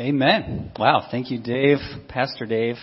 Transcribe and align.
Amen. 0.00 0.72
Wow. 0.78 1.06
Thank 1.10 1.30
you, 1.30 1.38
Dave, 1.38 1.76
Pastor 2.08 2.46
Dave. 2.46 2.76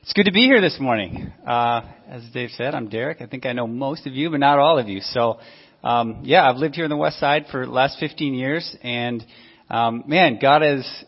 It's 0.00 0.14
good 0.14 0.24
to 0.24 0.32
be 0.32 0.44
here 0.44 0.62
this 0.62 0.78
morning. 0.80 1.30
Uh, 1.46 1.82
as 2.08 2.22
Dave 2.32 2.48
said, 2.56 2.74
I'm 2.74 2.88
Derek. 2.88 3.20
I 3.20 3.26
think 3.26 3.44
I 3.44 3.52
know 3.52 3.66
most 3.66 4.06
of 4.06 4.14
you, 4.14 4.30
but 4.30 4.40
not 4.40 4.58
all 4.58 4.78
of 4.78 4.88
you. 4.88 5.00
So, 5.02 5.38
um, 5.84 6.20
yeah, 6.22 6.48
I've 6.48 6.56
lived 6.56 6.76
here 6.76 6.84
in 6.84 6.90
the 6.90 6.96
West 6.96 7.20
Side 7.20 7.44
for 7.50 7.66
the 7.66 7.70
last 7.70 7.98
15 8.00 8.32
years, 8.32 8.74
and 8.82 9.22
um, 9.68 10.04
man, 10.06 10.38
God 10.40 10.62
has 10.62 11.04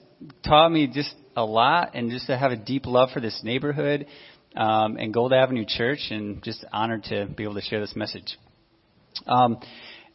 taught 0.47 0.68
me 0.68 0.87
just 0.87 1.14
a 1.35 1.46
lot, 1.46 1.93
and 1.95 2.11
just 2.11 2.27
to 2.27 2.37
have 2.37 2.53
a 2.53 2.57
deep 2.57 2.85
love 2.85 3.09
for 3.14 3.21
this 3.21 3.41
neighborhood 3.43 4.05
um, 4.55 4.98
and 4.98 5.14
Gold 5.14 5.32
Avenue 5.32 5.64
Church, 5.66 6.09
and 6.11 6.43
just 6.43 6.62
honored 6.75 7.05
to 7.05 7.25
be 7.25 7.45
able 7.45 7.55
to 7.55 7.62
share 7.62 7.80
this 7.80 7.96
message. 7.96 8.37
Um, 9.27 9.61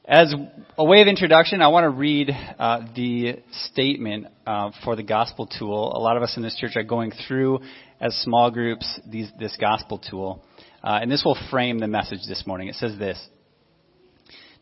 as 0.10 0.34
a 0.76 0.84
way 0.84 1.02
of 1.02 1.08
introduction, 1.08 1.62
I 1.62 1.68
want 1.68 1.84
to 1.84 1.92
read 1.92 2.32
uh, 2.32 2.80
the 2.96 3.44
statement 3.66 4.26
uh, 4.48 4.72
for 4.84 4.96
the 4.96 5.04
gospel 5.04 5.46
tool. 5.46 5.94
A 5.96 6.00
lot 6.00 6.18
of 6.18 6.24
us 6.24 6.36
in 6.36 6.42
this 6.42 6.56
church 6.56 6.72
are 6.76 6.84
going 6.84 7.12
through, 7.28 7.60
as 8.02 8.16
small 8.24 8.50
groups, 8.50 9.00
these, 9.08 9.30
this 9.40 9.56
gospel 9.62 10.00
tool. 10.00 10.44
Uh, 10.84 10.98
and 11.00 11.12
this 11.12 11.22
will 11.24 11.38
frame 11.52 11.78
the 11.78 11.88
message 11.88 12.22
this 12.28 12.44
morning. 12.48 12.70
It 12.70 12.76
says 12.76 12.98
this 12.98 13.24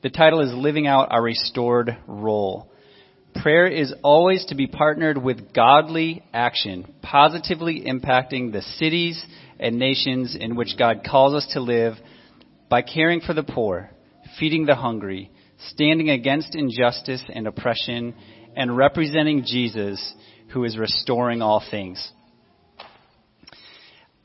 The 0.03 0.09
title 0.09 0.41
is 0.41 0.53
Living 0.53 0.85
Out 0.85 1.07
Our 1.11 1.23
Restored 1.23 1.97
Role. 2.07 2.69
Prayer 3.41 3.67
is 3.67 3.93
always 4.03 4.43
to 4.47 4.55
be 4.55 4.67
partnered 4.67 5.17
with 5.17 5.53
godly 5.53 6.25
action, 6.33 6.93
positively 7.01 7.85
impacting 7.87 8.51
the 8.51 8.63
cities 8.63 9.23
and 9.61 9.79
nations 9.79 10.35
in 10.37 10.57
which 10.57 10.77
God 10.77 11.07
calls 11.09 11.33
us 11.33 11.47
to 11.53 11.61
live 11.61 11.93
by 12.67 12.81
caring 12.81 13.21
for 13.21 13.33
the 13.33 13.43
poor, 13.43 13.91
feeding 14.37 14.65
the 14.65 14.75
hungry, 14.75 15.31
standing 15.57 16.09
against 16.09 16.55
injustice 16.55 17.23
and 17.33 17.47
oppression, 17.47 18.15
and 18.55 18.75
representing 18.75 19.43
Jesus, 19.45 20.13
who 20.49 20.63
is 20.63 20.77
restoring 20.77 21.41
all 21.41 21.63
things. 21.71 22.11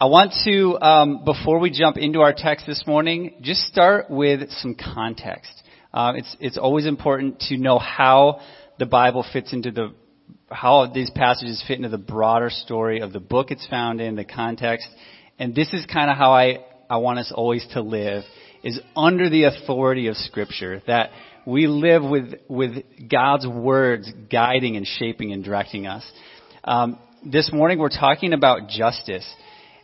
I 0.00 0.06
want 0.06 0.32
to, 0.44 0.78
um, 0.80 1.24
before 1.24 1.60
we 1.60 1.70
jump 1.70 1.96
into 1.96 2.22
our 2.22 2.34
text 2.36 2.66
this 2.66 2.82
morning, 2.86 3.36
just 3.40 3.60
start 3.62 4.10
with 4.10 4.50
some 4.50 4.74
context. 4.74 5.52
Uh, 5.94 6.14
it's 6.16 6.36
it's 6.40 6.58
always 6.58 6.86
important 6.86 7.38
to 7.48 7.56
know 7.56 7.78
how 7.78 8.40
the 8.78 8.86
Bible 8.86 9.24
fits 9.32 9.52
into 9.52 9.70
the 9.70 9.94
how 10.50 10.90
these 10.92 11.10
passages 11.10 11.62
fit 11.68 11.76
into 11.76 11.88
the 11.88 11.98
broader 11.98 12.50
story 12.50 13.00
of 13.00 13.12
the 13.12 13.20
book 13.20 13.50
it's 13.50 13.66
found 13.68 14.00
in, 14.00 14.16
the 14.16 14.24
context, 14.24 14.88
and 15.38 15.54
this 15.54 15.72
is 15.72 15.86
kind 15.86 16.10
of 16.10 16.16
how 16.16 16.32
I 16.32 16.64
I 16.90 16.96
want 16.96 17.20
us 17.20 17.30
always 17.32 17.64
to 17.74 17.80
live 17.80 18.24
is 18.62 18.80
under 18.96 19.28
the 19.28 19.44
authority 19.44 20.06
of 20.06 20.16
Scripture, 20.16 20.82
that 20.86 21.10
we 21.46 21.66
live 21.66 22.02
with, 22.02 22.34
with 22.48 22.84
God's 23.10 23.46
words 23.46 24.10
guiding 24.30 24.76
and 24.76 24.86
shaping 24.86 25.32
and 25.32 25.42
directing 25.44 25.86
us. 25.86 26.04
Um, 26.64 26.98
this 27.24 27.50
morning 27.52 27.78
we're 27.78 27.88
talking 27.88 28.32
about 28.32 28.68
justice. 28.68 29.28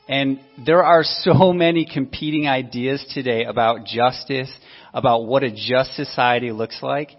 And 0.09 0.41
there 0.65 0.83
are 0.83 1.03
so 1.05 1.53
many 1.53 1.87
competing 1.93 2.49
ideas 2.49 3.05
today 3.13 3.45
about 3.45 3.85
justice, 3.85 4.51
about 4.95 5.27
what 5.27 5.43
a 5.43 5.51
just 5.51 5.95
society 5.95 6.51
looks 6.51 6.79
like. 6.83 7.11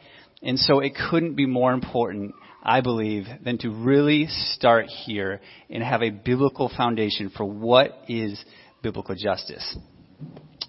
And 0.41 0.57
so 0.57 0.79
it 0.79 0.93
couldn't 1.09 1.35
be 1.35 1.45
more 1.45 1.73
important, 1.73 2.33
I 2.63 2.81
believe, 2.81 3.25
than 3.43 3.57
to 3.59 3.69
really 3.69 4.27
start 4.27 4.87
here 4.87 5.41
and 5.69 5.83
have 5.83 6.01
a 6.01 6.09
biblical 6.09 6.71
foundation 6.75 7.29
for 7.29 7.45
what 7.45 7.91
is 8.07 8.43
biblical 8.81 9.15
justice. 9.15 9.77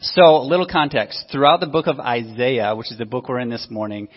So, 0.03 0.37
a 0.37 0.47
little 0.47 0.67
context. 0.67 1.27
Throughout 1.31 1.61
the 1.61 1.67
book 1.67 1.87
of 1.87 2.01
Isaiah, 2.01 2.75
which 2.75 2.91
is 2.91 2.97
the 2.97 3.05
book 3.05 3.29
we're 3.29 3.39
in 3.39 3.51
this 3.51 3.67
morning, 3.69 4.09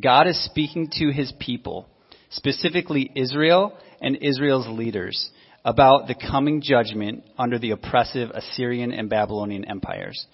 God 0.00 0.28
is 0.28 0.44
speaking 0.44 0.88
to 0.98 1.10
his 1.10 1.32
people, 1.40 1.88
specifically 2.30 3.10
Israel 3.16 3.76
and 4.00 4.18
Israel's 4.18 4.68
leaders, 4.68 5.30
about 5.64 6.06
the 6.06 6.14
coming 6.14 6.62
judgment 6.62 7.24
under 7.36 7.58
the 7.58 7.72
oppressive 7.72 8.30
Assyrian 8.30 8.92
and 8.92 9.10
Babylonian 9.10 9.64
empires. 9.64 10.24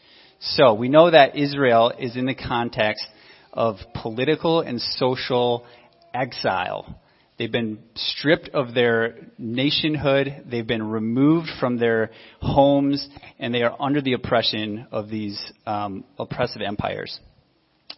So, 0.40 0.74
we 0.74 0.90
know 0.90 1.10
that 1.10 1.36
Israel 1.36 1.90
is 1.98 2.14
in 2.14 2.26
the 2.26 2.34
context 2.34 3.06
of 3.54 3.76
political 3.94 4.60
and 4.60 4.78
social 4.78 5.64
exile 6.12 7.00
They've 7.38 7.50
been 7.50 7.78
stripped 7.94 8.48
of 8.48 8.74
their 8.74 9.14
nationhood. 9.38 10.44
They've 10.50 10.66
been 10.66 10.82
removed 10.82 11.48
from 11.60 11.78
their 11.78 12.10
homes, 12.40 13.08
and 13.38 13.54
they 13.54 13.62
are 13.62 13.76
under 13.80 14.00
the 14.00 14.14
oppression 14.14 14.88
of 14.90 15.08
these 15.08 15.40
um, 15.64 16.04
oppressive 16.18 16.62
empires. 16.62 17.18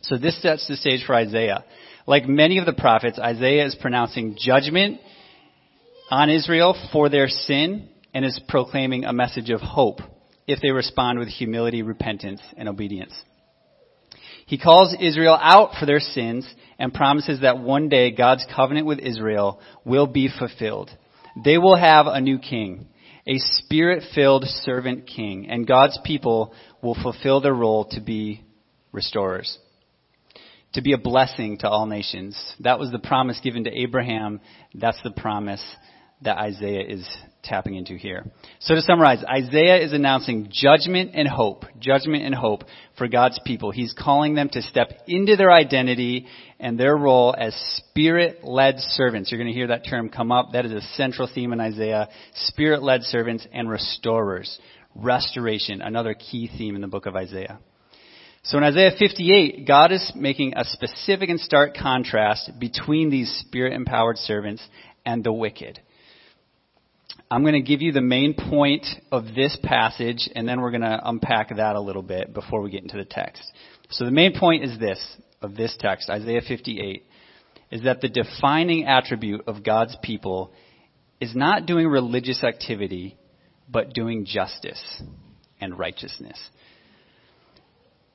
So 0.03 0.19
this 0.19 0.41
sets 0.43 0.69
the 0.69 0.77
stage 0.77 1.05
for 1.07 1.15
Isaiah. 1.15 1.65
Like 2.07 2.27
many 2.27 2.59
of 2.59 2.67
the 2.67 2.75
prophets, 2.75 3.19
Isaiah 3.19 3.65
is 3.67 3.75
pronouncing 3.75 4.37
judgment 4.39 5.01
on 6.11 6.29
Israel 6.29 6.77
for 6.93 7.09
their 7.09 7.29
sin 7.29 7.89
and 8.13 8.25
is 8.25 8.41
proclaiming 8.49 9.05
a 9.05 9.13
message 9.13 9.51
of 9.51 9.61
hope 9.61 10.01
if 10.47 10.61
they 10.61 10.71
respond 10.71 11.19
with 11.19 11.29
humility, 11.29 11.83
repentance, 11.83 12.41
and 12.57 12.69
obedience. 12.69 13.13
He 14.51 14.59
calls 14.59 14.93
Israel 14.99 15.39
out 15.41 15.75
for 15.79 15.87
their 15.87 16.01
sins 16.01 16.45
and 16.77 16.93
promises 16.93 17.43
that 17.43 17.61
one 17.61 17.89
day 17.89 18.11
God's 18.11 18.45
covenant 18.53 18.85
with 18.85 18.99
Israel 18.99 19.61
will 19.85 20.09
be 20.09 20.29
fulfilled. 20.29 20.91
They 21.45 21.57
will 21.57 21.77
have 21.77 22.09
a 22.09 22.21
new 22.21 22.41
king, 22.41 22.89
a 23.29 23.39
spirit 23.39 24.03
filled 24.13 24.43
servant 24.43 25.07
king, 25.07 25.49
and 25.49 25.69
God's 25.69 26.01
people 26.05 26.53
will 26.83 26.97
fulfill 27.01 27.41
their 27.41 27.55
role 27.55 27.85
to 27.93 28.01
be 28.01 28.43
restorers, 28.91 29.57
to 30.73 30.83
be 30.83 30.95
a 30.95 30.99
blessing 30.99 31.59
to 31.59 31.69
all 31.69 31.87
nations. 31.87 32.37
That 32.59 32.81
was 32.81 32.91
the 32.91 32.99
promise 32.99 33.39
given 33.39 33.63
to 33.65 33.81
Abraham. 33.81 34.41
That's 34.75 35.01
the 35.05 35.13
promise 35.13 35.65
that 36.23 36.39
Isaiah 36.39 36.89
is 36.89 37.09
tapping 37.43 37.75
into 37.75 37.97
here. 37.97 38.25
So 38.61 38.75
to 38.75 38.83
summarize, 38.83 39.25
Isaiah 39.25 39.83
is 39.83 39.93
announcing 39.93 40.49
judgment 40.51 41.13
and 41.15 41.27
hope, 41.27 41.65
judgment 41.79 42.25
and 42.25 42.35
hope 42.35 42.65
for 42.99 43.09
God's 43.09 43.41
people. 43.45 43.71
He's 43.71 43.95
calling 43.99 44.35
them 44.35 44.49
to 44.51 44.63
step 44.63 44.91
into 45.07 45.37
their 45.37 45.51
identity 45.51 46.27
and 46.59 46.79
their 46.79 46.97
role 46.97 47.35
as 47.37 47.55
spirit-led 47.77 48.79
servants. 48.79 49.31
You're 49.31 49.39
going 49.39 49.53
to 49.53 49.59
hear 49.59 49.69
that 49.69 49.87
term 49.89 50.09
come 50.09 50.31
up. 50.31 50.53
That 50.53 50.67
is 50.67 50.73
a 50.73 50.83
central 50.97 51.29
theme 51.33 51.53
in 51.53 51.61
Isaiah. 51.61 52.09
Spirit-led 52.35 53.03
servants 53.05 53.47
and 53.53 53.71
restorers. 53.71 54.59
Restoration, 54.95 55.81
another 55.83 56.15
key 56.15 56.51
theme 56.59 56.75
in 56.75 56.81
the 56.81 56.89
book 56.89 57.07
of 57.07 57.17
Isaiah. 57.17 57.59
So 58.43 58.59
in 58.59 58.65
Isaiah 58.65 58.93
58, 58.99 59.67
God 59.67 59.93
is 59.93 60.13
making 60.17 60.55
a 60.57 60.65
specific 60.65 61.29
and 61.29 61.39
stark 61.39 61.77
contrast 61.77 62.51
between 62.59 63.11
these 63.11 63.31
spirit-empowered 63.47 64.17
servants 64.17 64.67
and 65.05 65.23
the 65.23 65.33
wicked. 65.33 65.79
I'm 67.33 67.43
going 67.43 67.55
to 67.55 67.61
give 67.61 67.81
you 67.81 67.93
the 67.93 68.01
main 68.01 68.35
point 68.35 68.85
of 69.13 69.25
this 69.37 69.57
passage, 69.63 70.29
and 70.35 70.49
then 70.49 70.61
we're 70.61 70.73
going 70.73 70.81
to 70.81 71.01
unpack 71.05 71.55
that 71.57 71.77
a 71.77 71.81
little 71.81 72.03
bit 72.03 72.35
before 72.35 72.61
we 72.61 72.71
get 72.71 72.83
into 72.83 72.97
the 72.97 73.05
text. 73.05 73.41
So 73.91 74.05
the 74.05 74.11
main 74.11 74.37
point 74.37 74.65
is 74.65 74.79
this, 74.81 75.01
of 75.41 75.55
this 75.55 75.77
text, 75.79 76.11
Isaiah 76.11 76.41
58, 76.47 77.07
is 77.71 77.85
that 77.85 78.01
the 78.01 78.09
defining 78.09 78.85
attribute 78.85 79.43
of 79.47 79.63
God's 79.63 79.97
people 80.03 80.53
is 81.21 81.37
not 81.37 81.67
doing 81.67 81.87
religious 81.87 82.43
activity, 82.43 83.17
but 83.69 83.93
doing 83.93 84.25
justice 84.27 85.03
and 85.61 85.79
righteousness. 85.79 86.37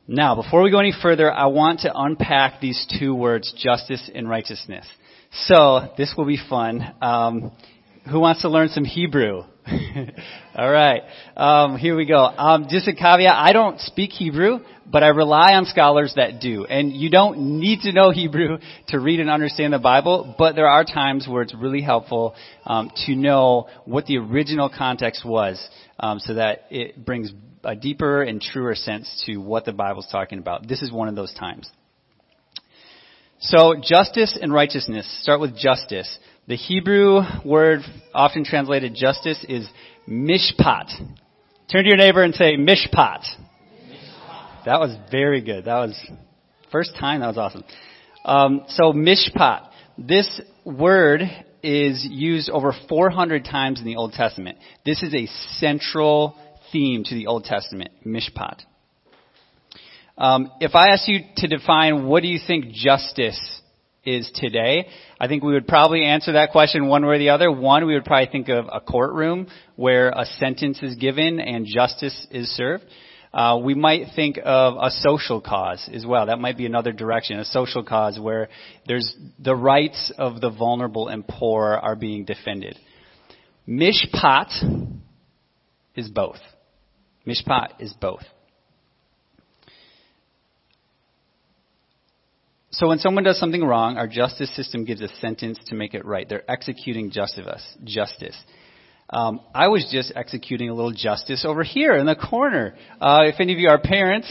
Now, 0.08 0.36
before 0.36 0.62
we 0.62 0.72
go 0.72 0.80
any 0.80 0.94
further, 1.02 1.32
I 1.32 1.46
want 1.46 1.80
to 1.82 1.92
unpack 1.96 2.60
these 2.60 2.86
two 3.00 3.16
words, 3.16 3.54
justice 3.58 4.10
and 4.14 4.28
righteousness. 4.28 4.86
So, 5.46 5.94
this 5.98 6.14
will 6.18 6.26
be 6.26 6.40
fun. 6.50 6.82
Um, 7.02 7.52
who 8.10 8.20
wants 8.20 8.42
to 8.42 8.50
learn 8.50 8.70
some 8.70 8.86
Hebrew? 8.86 9.44
All 10.56 10.72
right. 10.72 11.02
Um, 11.36 11.78
here 11.78 11.96
we 11.96 12.06
go. 12.06 12.18
Um, 12.18 12.68
just 12.70 12.88
a 12.88 12.94
caveat. 12.94 13.34
I 13.34 13.52
don't 13.52 13.80
speak 13.80 14.12
Hebrew, 14.12 14.60
but 14.86 15.04
I 15.04 15.08
rely 15.08 15.54
on 15.54 15.66
scholars 15.66 16.14
that 16.16 16.40
do. 16.40 16.66
And 16.66 16.94
you 16.94 17.10
don't 17.10 17.60
need 17.60 17.82
to 17.82 17.92
know 17.92 18.12
Hebrew 18.14 18.60
to 18.90 19.00
read 19.00 19.20
and 19.20 19.30
understand 19.30 19.74
the 19.74 19.80
Bible, 19.80 20.36
but 20.38 20.56
there 20.56 20.68
are 20.68 20.84
times 20.84 21.28
where 21.28 21.42
it's 21.42 21.56
really 21.56 21.82
helpful 21.82 22.36
um, 22.66 22.92
to 23.08 23.16
know 23.16 23.68
what 23.86 24.06
the 24.06 24.18
original 24.18 24.70
context 24.70 25.26
was 25.26 25.68
um, 26.00 26.20
so 26.20 26.36
that 26.36 26.66
it 26.70 27.04
brings 27.04 27.32
a 27.64 27.76
deeper 27.76 28.22
and 28.22 28.40
truer 28.40 28.76
sense 28.76 29.24
to 29.26 29.38
what 29.38 29.66
the 29.66 29.74
Bible's 29.74 30.08
talking 30.12 30.38
about. 30.38 30.68
This 30.68 30.84
is 30.84 30.92
one 30.92 31.08
of 31.08 31.16
those 31.16 31.34
times. 31.34 31.70
So, 33.40 33.76
justice 33.82 34.38
and 34.42 34.54
righteousness. 34.54 35.06
Start 35.22 35.42
with 35.42 35.58
justice. 35.58 36.18
The 36.48 36.58
Hebrew 36.58 37.22
word 37.44 37.80
often 38.14 38.46
translated 38.46 38.94
justice 38.94 39.44
is 39.50 39.68
mishpat. 40.08 40.90
Turn 41.72 41.84
to 41.84 41.88
your 41.88 41.98
neighbor 41.98 42.22
and 42.22 42.36
say 42.36 42.56
mishpat. 42.56 43.24
mishpat. 43.90 44.66
That 44.66 44.80
was 44.80 44.96
very 45.10 45.42
good. 45.42 45.66
That 45.66 45.80
was 45.80 46.00
first 46.72 46.92
time. 47.00 47.22
That 47.22 47.30
was 47.30 47.38
awesome. 47.40 47.64
Um, 48.24 48.66
so 48.68 48.94
mishpat. 48.94 49.70
This 49.98 50.40
word 50.64 51.22
is 51.64 52.06
used 52.08 52.52
over 52.52 52.76
400 52.90 53.44
times 53.44 53.80
in 53.80 53.86
the 53.88 53.96
Old 53.96 54.14
Testament. 54.14 54.60
This 54.86 55.02
is 55.02 55.16
a 55.16 55.26
central 55.58 56.38
theme 56.72 57.04
to 57.06 57.16
the 57.16 57.26
Old 57.26 57.46
Testament, 57.46 57.90
mishpat. 58.06 58.60
Um, 60.16 60.52
if 60.60 60.76
I 60.76 60.90
ask 60.90 61.08
you 61.08 61.22
to 61.38 61.48
define 61.48 62.06
what 62.06 62.22
do 62.22 62.30
you 62.30 62.40
think 62.46 62.72
justice 62.72 63.62
is 64.06 64.30
today, 64.36 64.88
I 65.20 65.28
think 65.28 65.44
we 65.44 65.54
would 65.54 65.68
probably 65.68 66.06
answer 66.06 66.34
that 66.34 66.52
question 66.52 66.88
one 66.88 67.06
way 67.06 67.16
or 67.16 67.18
the 67.18 67.30
other. 67.30 67.52
One, 67.52 67.86
we 67.86 67.94
would 67.96 68.06
probably 68.06 68.32
think 68.32 68.50
of 68.50 68.66
a 68.72 68.80
courtroom 68.80 69.48
where 69.76 70.10
a 70.10 70.26
sentence 70.40 70.82
is 70.82 70.96
given 70.96 71.40
and 71.40 71.66
justice 71.66 72.28
is 72.32 72.50
served. 72.50 72.86
Uh, 73.34 73.60
we 73.62 73.74
might 73.74 74.08
think 74.16 74.40
of 74.44 74.76
a 74.80 74.90
social 74.90 75.42
cause 75.42 75.90
as 75.94 76.06
well. 76.06 76.28
That 76.28 76.40
might 76.40 76.58
be 76.58 76.66
another 76.66 76.94
direction, 76.94 77.38
a 77.38 77.44
social 77.46 77.84
cause 77.84 78.18
where 78.18 78.48
there's 78.88 79.14
the 79.40 79.56
rights 79.56 80.12
of 80.18 80.40
the 80.40 80.50
vulnerable 80.50 81.10
and 81.10 81.28
poor 81.28 81.74
are 81.74 81.98
being 81.98 82.24
defended. 82.24 82.80
Mishpat 83.68 84.54
is 85.96 86.10
both. 86.10 86.40
Mishpat 87.28 87.82
is 87.82 87.94
both. 88.00 88.24
So 92.76 92.90
when 92.90 93.00
someone 93.00 93.24
does 93.24 93.40
something 93.40 93.64
wrong, 93.64 93.98
our 93.98 94.08
justice 94.08 94.54
system 94.54 94.84
gives 94.84 95.00
a 95.00 95.08
sentence 95.22 95.58
to 95.68 95.76
make 95.76 95.94
it 95.94 96.04
right. 96.04 96.28
They're 96.28 96.50
executing 96.52 97.10
justice. 97.10 98.36
Um, 99.10 99.40
I 99.54 99.70
was 99.70 99.88
just 99.90 100.12
executing 100.14 100.70
a 100.70 100.74
little 100.74 100.92
justice 100.92 101.46
over 101.48 101.64
here 101.64 101.94
in 101.94 102.06
the 102.06 102.18
corner. 102.18 102.76
Uh, 103.00 103.22
if 103.28 103.36
any 103.40 103.54
of 103.54 103.60
you 103.60 103.70
are 103.70 103.80
parents, 103.80 104.30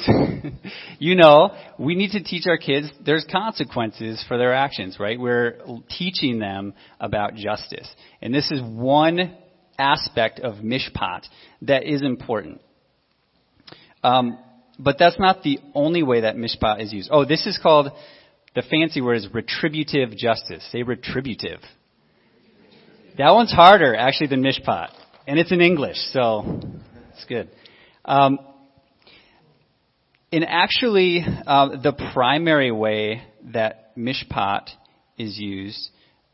you 0.98 1.14
know 1.14 1.56
we 1.78 1.94
need 1.94 2.10
to 2.10 2.22
teach 2.22 2.46
our 2.46 2.58
kids 2.58 2.90
there's 3.06 3.24
consequences 3.32 4.22
for 4.28 4.36
their 4.36 4.52
actions, 4.52 4.98
right? 5.00 5.18
We're 5.18 5.60
teaching 5.96 6.38
them 6.38 6.74
about 7.00 7.36
justice, 7.36 7.88
and 8.20 8.34
this 8.34 8.50
is 8.50 8.60
one 8.60 9.38
aspect 9.78 10.40
of 10.40 10.56
mishpat 10.56 11.22
that 11.62 11.84
is 11.84 12.02
important. 12.02 12.60
Um, 14.02 14.38
but 14.78 14.96
that's 14.98 15.18
not 15.18 15.42
the 15.42 15.60
only 15.72 16.02
way 16.02 16.22
that 16.22 16.36
mishpat 16.36 16.82
is 16.82 16.92
used. 16.92 17.08
Oh, 17.10 17.24
this 17.24 17.46
is 17.46 17.58
called 17.62 17.90
the 18.54 18.62
fancy 18.62 19.00
word 19.00 19.16
is 19.16 19.28
retributive 19.32 20.16
justice. 20.16 20.66
Say 20.70 20.82
retributive. 20.82 21.60
That 23.18 23.30
one's 23.30 23.52
harder 23.52 23.94
actually 23.94 24.28
than 24.28 24.42
mishpat, 24.42 24.90
and 25.26 25.38
it's 25.38 25.52
in 25.52 25.60
English, 25.60 25.96
so 26.12 26.60
it's 27.12 27.24
good. 27.26 27.48
Um, 28.04 28.38
and 30.32 30.44
actually, 30.44 31.24
uh, 31.46 31.76
the 31.80 31.92
primary 32.12 32.72
way 32.72 33.22
that 33.52 33.96
mishpat 33.96 34.68
is 35.16 35.38
used 35.38 35.90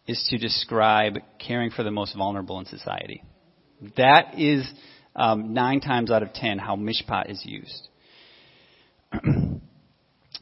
is 0.06 0.26
to 0.30 0.38
describe 0.38 1.18
caring 1.38 1.70
for 1.70 1.82
the 1.82 1.90
most 1.90 2.16
vulnerable 2.16 2.58
in 2.58 2.64
society. 2.64 3.22
That 3.98 4.38
is 4.38 4.66
um, 5.14 5.52
nine 5.52 5.80
times 5.80 6.10
out 6.10 6.22
of 6.22 6.32
ten 6.32 6.58
how 6.58 6.76
mishpat 6.76 7.30
is 7.30 7.42
used. 7.44 7.88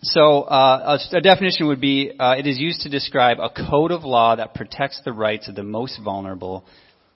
So 0.03 0.43
uh, 0.43 0.99
a, 1.13 1.17
a, 1.17 1.21
definition 1.21 1.67
would 1.67 1.81
be 1.81 2.13
uh, 2.19 2.37
it 2.39 2.47
is 2.47 2.59
used 2.59 2.83
to 2.83 2.89
describe 2.89 3.39
a 3.41 3.51
code 3.51 3.91
of 3.91 4.05
law 4.05 4.37
that 4.37 4.55
protects 4.55 5.01
the 5.05 5.13
rights 5.13 5.49
of 5.49 5.57
the 5.57 5.65
most 5.65 6.01
vulnerable 6.03 6.65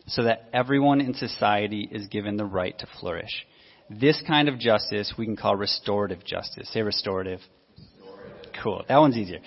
so 0.08 0.24
that 0.24 0.48
everyone 0.52 1.00
in 1.00 1.14
society 1.14 1.88
is 1.90 2.08
given 2.08 2.36
the 2.36 2.44
right 2.44 2.76
to 2.80 2.86
flourish. 3.00 3.46
This 3.88 4.20
kind 4.26 4.48
of 4.48 4.58
justice 4.58 5.14
we 5.16 5.26
can 5.26 5.36
call 5.36 5.54
restorative 5.54 6.24
justice. 6.24 6.68
Say 6.72 6.82
restorative. 6.82 7.40
restorative. 8.00 8.52
Cool. 8.60 8.84
That 8.88 8.98
one's 8.98 9.16
easier. 9.16 9.38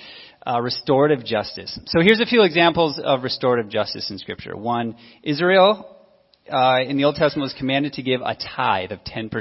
Uh, 0.48 0.62
restorative 0.62 1.26
justice. 1.26 1.78
So 1.88 2.00
here's 2.00 2.22
a 2.22 2.26
few 2.26 2.44
examples 2.44 3.02
of 3.04 3.24
restorative 3.24 3.70
justice 3.70 4.10
in 4.12 4.18
Scripture. 4.18 4.56
One, 4.56 4.96
Israel 5.24 5.95
uh, 6.52 6.80
in 6.88 6.98
the 6.98 7.06
Old 7.06 7.16
Testament 7.16 7.44
was 7.44 7.56
commanded 7.58 7.94
to 7.94 8.04
give 8.04 8.22
a 8.22 8.36
tithe 8.36 8.92
of 8.92 9.00
10%. 9.04 9.32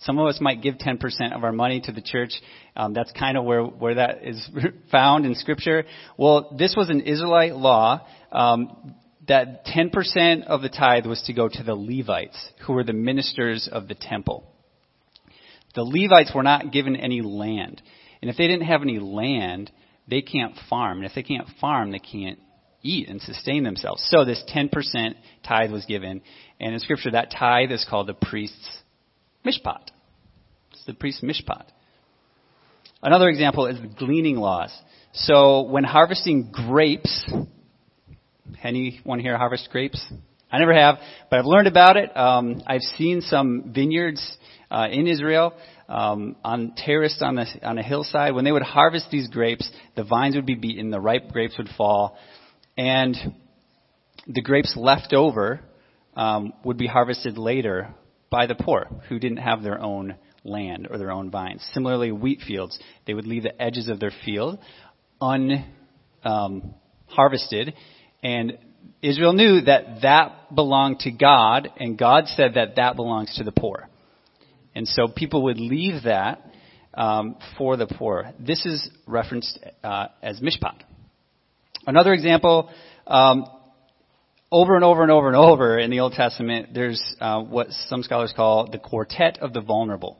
Some 0.00 0.18
of 0.18 0.26
us 0.26 0.38
might 0.40 0.62
give 0.62 0.74
10% 0.74 1.34
of 1.34 1.42
our 1.42 1.52
money 1.52 1.80
to 1.82 1.92
the 1.92 2.02
church. 2.02 2.32
Um, 2.76 2.92
that's 2.92 3.12
kind 3.12 3.38
of 3.38 3.44
where, 3.44 3.62
where 3.62 3.94
that 3.94 4.24
is 4.24 4.46
found 4.90 5.24
in 5.24 5.34
Scripture. 5.34 5.84
Well, 6.18 6.54
this 6.58 6.74
was 6.76 6.90
an 6.90 7.00
Israelite 7.00 7.54
law 7.54 8.06
um, 8.30 8.94
that 9.26 9.64
10% 9.66 10.44
of 10.46 10.60
the 10.60 10.68
tithe 10.68 11.06
was 11.06 11.22
to 11.22 11.32
go 11.32 11.48
to 11.48 11.62
the 11.62 11.74
Levites, 11.74 12.50
who 12.66 12.74
were 12.74 12.84
the 12.84 12.92
ministers 12.92 13.68
of 13.70 13.88
the 13.88 13.94
temple. 13.94 14.44
The 15.74 15.82
Levites 15.82 16.32
were 16.34 16.42
not 16.42 16.72
given 16.72 16.94
any 16.94 17.22
land. 17.22 17.80
And 18.20 18.30
if 18.30 18.36
they 18.36 18.46
didn't 18.46 18.66
have 18.66 18.82
any 18.82 18.98
land, 18.98 19.70
they 20.08 20.20
can't 20.20 20.54
farm. 20.68 20.98
And 20.98 21.06
if 21.06 21.14
they 21.14 21.22
can't 21.22 21.48
farm, 21.60 21.90
they 21.90 21.98
can't 21.98 22.38
eat 22.84 23.08
and 23.08 23.20
sustain 23.20 23.64
themselves. 23.64 24.06
So 24.08 24.24
this 24.24 24.42
10% 24.54 25.14
tithe 25.46 25.72
was 25.72 25.84
given. 25.86 26.20
And 26.60 26.74
in 26.74 26.80
scripture, 26.80 27.10
that 27.10 27.32
tithe 27.36 27.72
is 27.72 27.84
called 27.88 28.06
the 28.06 28.14
priest's 28.14 28.78
mishpat. 29.44 29.88
It's 30.72 30.84
the 30.86 30.94
priest's 30.94 31.22
mishpat. 31.22 31.64
Another 33.02 33.28
example 33.28 33.66
is 33.66 33.80
the 33.80 33.88
gleaning 33.88 34.36
laws. 34.36 34.72
So 35.12 35.62
when 35.62 35.84
harvesting 35.84 36.50
grapes, 36.52 37.30
anyone 38.62 39.18
here 39.18 39.36
harvest 39.36 39.68
grapes? 39.70 40.04
I 40.50 40.58
never 40.58 40.74
have, 40.74 40.98
but 41.30 41.38
I've 41.38 41.46
learned 41.46 41.66
about 41.66 41.96
it. 41.96 42.16
Um, 42.16 42.62
I've 42.66 42.82
seen 42.96 43.22
some 43.22 43.72
vineyards 43.74 44.38
uh, 44.70 44.86
in 44.90 45.06
Israel 45.06 45.52
um, 45.88 46.36
on 46.44 46.74
terraced 46.76 47.22
on 47.22 47.34
the 47.34 47.46
on 47.62 47.78
a 47.78 47.82
hillside. 47.82 48.34
When 48.34 48.44
they 48.44 48.52
would 48.52 48.62
harvest 48.62 49.10
these 49.10 49.28
grapes, 49.28 49.68
the 49.96 50.04
vines 50.04 50.36
would 50.36 50.46
be 50.46 50.54
beaten, 50.54 50.90
the 50.90 51.00
ripe 51.00 51.30
grapes 51.30 51.58
would 51.58 51.68
fall, 51.76 52.16
and 52.76 53.16
the 54.26 54.42
grapes 54.42 54.74
left 54.76 55.12
over 55.12 55.60
um, 56.16 56.52
would 56.64 56.78
be 56.78 56.86
harvested 56.86 57.38
later 57.38 57.94
by 58.30 58.46
the 58.46 58.54
poor 58.54 58.86
who 59.08 59.18
didn't 59.18 59.38
have 59.38 59.62
their 59.62 59.80
own 59.80 60.16
land 60.44 60.88
or 60.90 60.98
their 60.98 61.10
own 61.10 61.30
vines. 61.30 61.66
Similarly, 61.72 62.12
wheat 62.12 62.40
fields, 62.46 62.78
they 63.06 63.14
would 63.14 63.26
leave 63.26 63.42
the 63.42 63.60
edges 63.60 63.88
of 63.88 64.00
their 64.00 64.12
field 64.24 64.58
unharvested, 65.20 67.68
um, 67.68 67.74
and 68.22 68.58
Israel 69.02 69.32
knew 69.32 69.62
that 69.62 70.02
that 70.02 70.54
belonged 70.54 71.00
to 71.00 71.10
God, 71.10 71.68
and 71.78 71.96
God 71.96 72.26
said 72.28 72.54
that 72.54 72.76
that 72.76 72.96
belongs 72.96 73.34
to 73.36 73.44
the 73.44 73.52
poor. 73.52 73.88
And 74.74 74.88
so 74.88 75.08
people 75.08 75.44
would 75.44 75.60
leave 75.60 76.04
that 76.04 76.44
um, 76.94 77.36
for 77.56 77.76
the 77.76 77.86
poor. 77.86 78.32
This 78.38 78.64
is 78.66 78.90
referenced 79.06 79.58
uh, 79.82 80.08
as 80.22 80.40
mishpat. 80.40 80.82
Another 81.86 82.12
example, 82.12 82.70
um, 83.06 83.46
over 84.50 84.74
and 84.74 84.84
over 84.84 85.02
and 85.02 85.10
over 85.10 85.28
and 85.28 85.36
over 85.36 85.78
in 85.78 85.90
the 85.90 86.00
Old 86.00 86.12
Testament, 86.12 86.68
there's 86.72 87.02
uh, 87.20 87.42
what 87.42 87.68
some 87.88 88.02
scholars 88.02 88.32
call 88.34 88.70
the 88.70 88.78
quartet 88.78 89.38
of 89.40 89.52
the 89.52 89.60
vulnerable. 89.60 90.18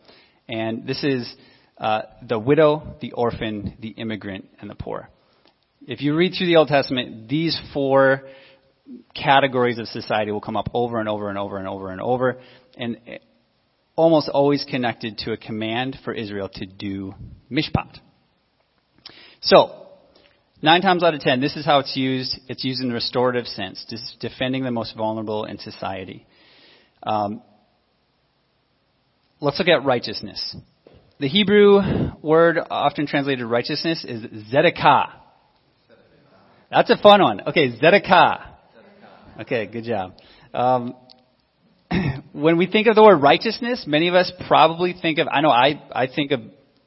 And 0.49 0.87
this 0.87 1.03
is 1.03 1.33
uh, 1.79 2.03
the 2.27 2.39
widow, 2.39 2.97
the 3.01 3.13
orphan, 3.13 3.77
the 3.81 3.89
immigrant, 3.89 4.47
and 4.61 4.69
the 4.69 4.75
poor. 4.75 5.09
If 5.87 6.03
you 6.03 6.15
read 6.15 6.35
through 6.37 6.49
the 6.49 6.57
Old 6.57 6.69
Testament, 6.69 7.29
these 7.29 7.59
four 7.73 8.23
categories 9.15 9.79
of 9.79 9.87
society 9.89 10.33
will 10.33 10.41
come 10.41 10.57
up 10.57 10.69
over 10.75 11.01
and 11.01 11.09
over 11.09 11.31
and 11.31 11.39
over 11.39 11.57
and 11.57 11.67
over 11.67 11.91
and 11.91 12.01
over, 12.01 12.39
and 12.77 12.99
almost 13.97 14.29
always 14.29 14.67
connected 14.69 15.19
to 15.19 15.33
a 15.33 15.37
command 15.37 15.99
for 16.05 16.13
Israel 16.13 16.51
to 16.55 16.67
do 16.67 17.15
mishpat. 17.51 17.99
So, 19.41 19.84
Nine 20.65 20.81
times 20.81 21.05
out 21.05 21.13
of 21.13 21.21
ten, 21.21 21.43
this 21.43 21.57
is 21.57 21.67
how 21.67 21.81
it's 21.81 21.95
used. 21.95 22.41
It's 22.49 22.65
used 22.65 22.83
in 22.83 22.91
a 22.91 22.95
restorative 22.95 23.47
sense, 23.47 23.85
just 23.91 24.19
defending 24.19 24.65
the 24.65 24.71
most 24.71 24.97
vulnerable 24.97 25.45
in 25.45 25.59
society. 25.59 26.27
Um, 27.03 27.43
let's 29.43 29.59
look 29.59 29.69
at 29.69 29.85
righteousness. 29.85 30.57
The 31.21 31.29
Hebrew 31.29 31.83
word 32.23 32.57
often 32.71 33.07
translated 33.07 33.45
righteousness 33.45 34.07
is 34.09 34.23
zedekah. 34.51 35.13
That's 36.71 36.89
a 36.89 36.97
fun 36.97 37.21
one. 37.21 37.43
Okay, 37.49 37.79
zedekah. 37.79 38.47
Okay, 39.43 39.67
good 39.67 39.85
job. 39.85 40.15
Um, 40.55 40.95
when 42.33 42.57
we 42.57 42.69
think 42.69 42.87
of 42.87 42.95
the 42.95 43.03
word 43.03 43.17
righteousness, 43.17 43.85
many 43.87 44.09
of 44.09 44.15
us 44.15 44.33
probably 44.49 44.95
think 44.95 45.19
of, 45.19 45.29
I 45.31 45.43
know 45.43 45.51
I, 45.51 45.83
I 45.93 46.07
think 46.07 46.31
of 46.31 46.41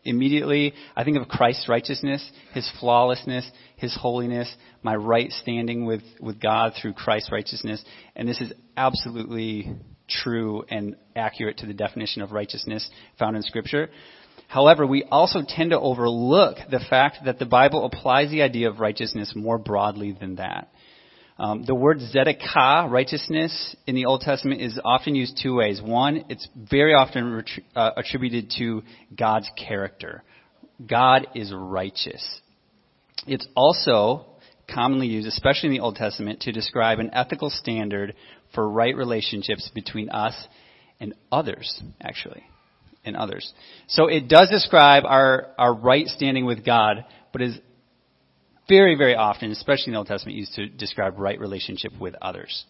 immediately, 0.08 0.74
I 0.96 1.04
think 1.04 1.18
of 1.18 1.28
Christ's 1.28 1.70
righteousness, 1.70 2.30
His 2.54 2.70
flawlessness, 2.80 3.50
His 3.76 3.96
holiness, 3.96 4.54
my 4.82 4.96
right 4.96 5.32
standing 5.32 5.86
with, 5.86 6.04
with 6.20 6.40
God 6.40 6.74
through 6.80 6.94
Christ's 6.94 7.32
righteousness. 7.32 7.84
And 8.16 8.28
this 8.28 8.42
is 8.42 8.54
absolutely 8.76 9.76
true 10.10 10.64
and 10.70 10.96
accurate 11.16 11.58
to 11.58 11.66
the 11.66 11.74
definition 11.74 12.22
of 12.22 12.32
righteousness 12.32 12.90
found 13.20 13.36
in 13.36 13.44
Scripture. 13.44 13.90
However, 14.48 14.88
we 14.88 15.04
also 15.04 15.42
tend 15.46 15.72
to 15.72 15.80
overlook 15.80 16.58
the 16.72 16.80
fact 16.90 17.26
that 17.26 17.38
the 17.38 17.46
Bible 17.46 17.86
applies 17.86 18.32
the 18.32 18.44
idea 18.44 18.70
of 18.70 18.80
righteousness 18.80 19.34
more 19.36 19.58
broadly 19.58 20.16
than 20.18 20.36
that. 20.36 20.70
Um, 21.39 21.63
the 21.63 21.75
word 21.75 22.00
zedekah, 22.00 22.89
righteousness, 22.89 23.75
in 23.86 23.96
the 23.96 24.06
Old 24.06 24.22
Testament 24.22 24.62
is 24.62 24.79
often 24.84 25.13
used 25.13 25.39
two 25.41 25.56
ways. 25.56 25.82
One, 25.82 26.25
it's 26.29 26.48
very 26.56 26.94
often 26.94 27.44
uh, 27.75 27.91
attributed 27.96 28.51
to 28.58 28.82
God's 29.15 29.50
character. 29.56 30.24
God 30.86 31.27
is 31.36 31.53
righteous. 31.56 32.41
It's 33.27 33.48
also 33.56 34.25
commonly 34.74 35.08
used, 35.08 35.27
especially 35.27 35.67
in 35.67 35.74
the 35.74 35.82
Old 35.82 35.96
Testament, 35.96 36.41
to 36.41 36.51
describe 36.51 37.00
an 37.00 37.12
ethical 37.13 37.50
standard 37.51 38.15
for 38.56 38.67
right 38.67 38.96
relationships 38.96 39.70
between 39.74 40.10
us 40.10 40.36
and 41.00 41.13
others, 41.32 41.82
actually. 42.01 42.44
And 43.06 43.15
others. 43.15 43.53
So 43.88 44.08
it 44.08 44.27
does 44.27 44.50
describe 44.50 45.03
our, 45.06 45.51
our 45.58 45.74
right 45.74 46.08
standing 46.08 46.46
with 46.46 46.65
God, 46.65 47.06
but 47.32 47.41
is 47.41 47.58
very, 48.68 48.96
very 48.96 49.16
often, 49.16 49.52
especially 49.52 49.88
in 49.88 49.94
the 49.94 49.98
Old 50.00 50.08
Testament, 50.08 50.38
used 50.38 50.54
to 50.56 50.68
describe 50.68 51.18
right 51.18 51.40
relationship 51.40 51.92
with 52.00 52.16
others. 52.22 52.66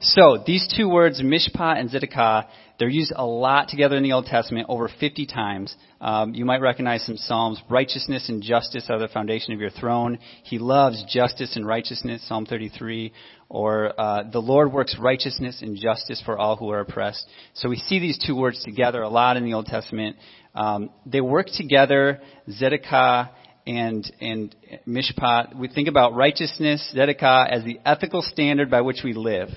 So 0.00 0.42
these 0.46 0.72
two 0.76 0.88
words, 0.88 1.20
mishpat 1.20 1.80
and 1.80 1.90
tzedakah, 1.90 2.46
they're 2.78 2.88
used 2.88 3.12
a 3.16 3.26
lot 3.26 3.68
together 3.68 3.96
in 3.96 4.04
the 4.04 4.12
Old 4.12 4.26
Testament, 4.26 4.66
over 4.68 4.88
50 5.00 5.26
times. 5.26 5.74
Um, 6.00 6.34
you 6.34 6.44
might 6.44 6.60
recognize 6.60 7.04
some 7.04 7.16
psalms. 7.16 7.60
Righteousness 7.68 8.28
and 8.28 8.40
justice 8.40 8.86
are 8.90 9.00
the 9.00 9.08
foundation 9.08 9.52
of 9.54 9.60
your 9.60 9.70
throne. 9.70 10.20
He 10.44 10.60
loves 10.60 11.04
justice 11.12 11.56
and 11.56 11.66
righteousness, 11.66 12.22
Psalm 12.28 12.46
33. 12.46 13.12
Or 13.48 14.00
uh, 14.00 14.22
the 14.30 14.38
Lord 14.38 14.72
works 14.72 14.96
righteousness 15.00 15.62
and 15.62 15.76
justice 15.76 16.22
for 16.24 16.38
all 16.38 16.54
who 16.54 16.70
are 16.70 16.80
oppressed. 16.80 17.26
So 17.54 17.68
we 17.68 17.78
see 17.78 17.98
these 17.98 18.24
two 18.24 18.36
words 18.36 18.62
together 18.62 19.02
a 19.02 19.08
lot 19.08 19.36
in 19.36 19.44
the 19.44 19.54
Old 19.54 19.66
Testament. 19.66 20.14
Um, 20.54 20.90
they 21.06 21.20
work 21.20 21.48
together, 21.48 22.20
tzedakah 22.48 23.30
and 23.68 24.10
and 24.20 24.56
mishpat. 24.88 25.54
We 25.54 25.68
think 25.68 25.88
about 25.88 26.14
righteousness, 26.14 26.92
tzedakah, 26.94 27.50
as 27.50 27.64
the 27.64 27.78
ethical 27.84 28.22
standard 28.22 28.70
by 28.70 28.80
which 28.80 29.02
we 29.04 29.12
live. 29.12 29.50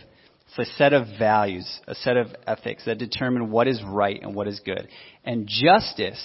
It's 0.48 0.70
a 0.70 0.74
set 0.76 0.92
of 0.92 1.08
values, 1.18 1.80
a 1.88 1.96
set 1.96 2.18
of 2.18 2.28
ethics 2.46 2.84
that 2.86 2.98
determine 2.98 3.52
what 3.52 3.70
is 3.70 3.82
right 3.88 4.22
and 4.22 4.36
what 4.36 4.50
is 4.50 4.60
good. 4.60 4.90
And 5.24 5.48
justice, 5.48 6.22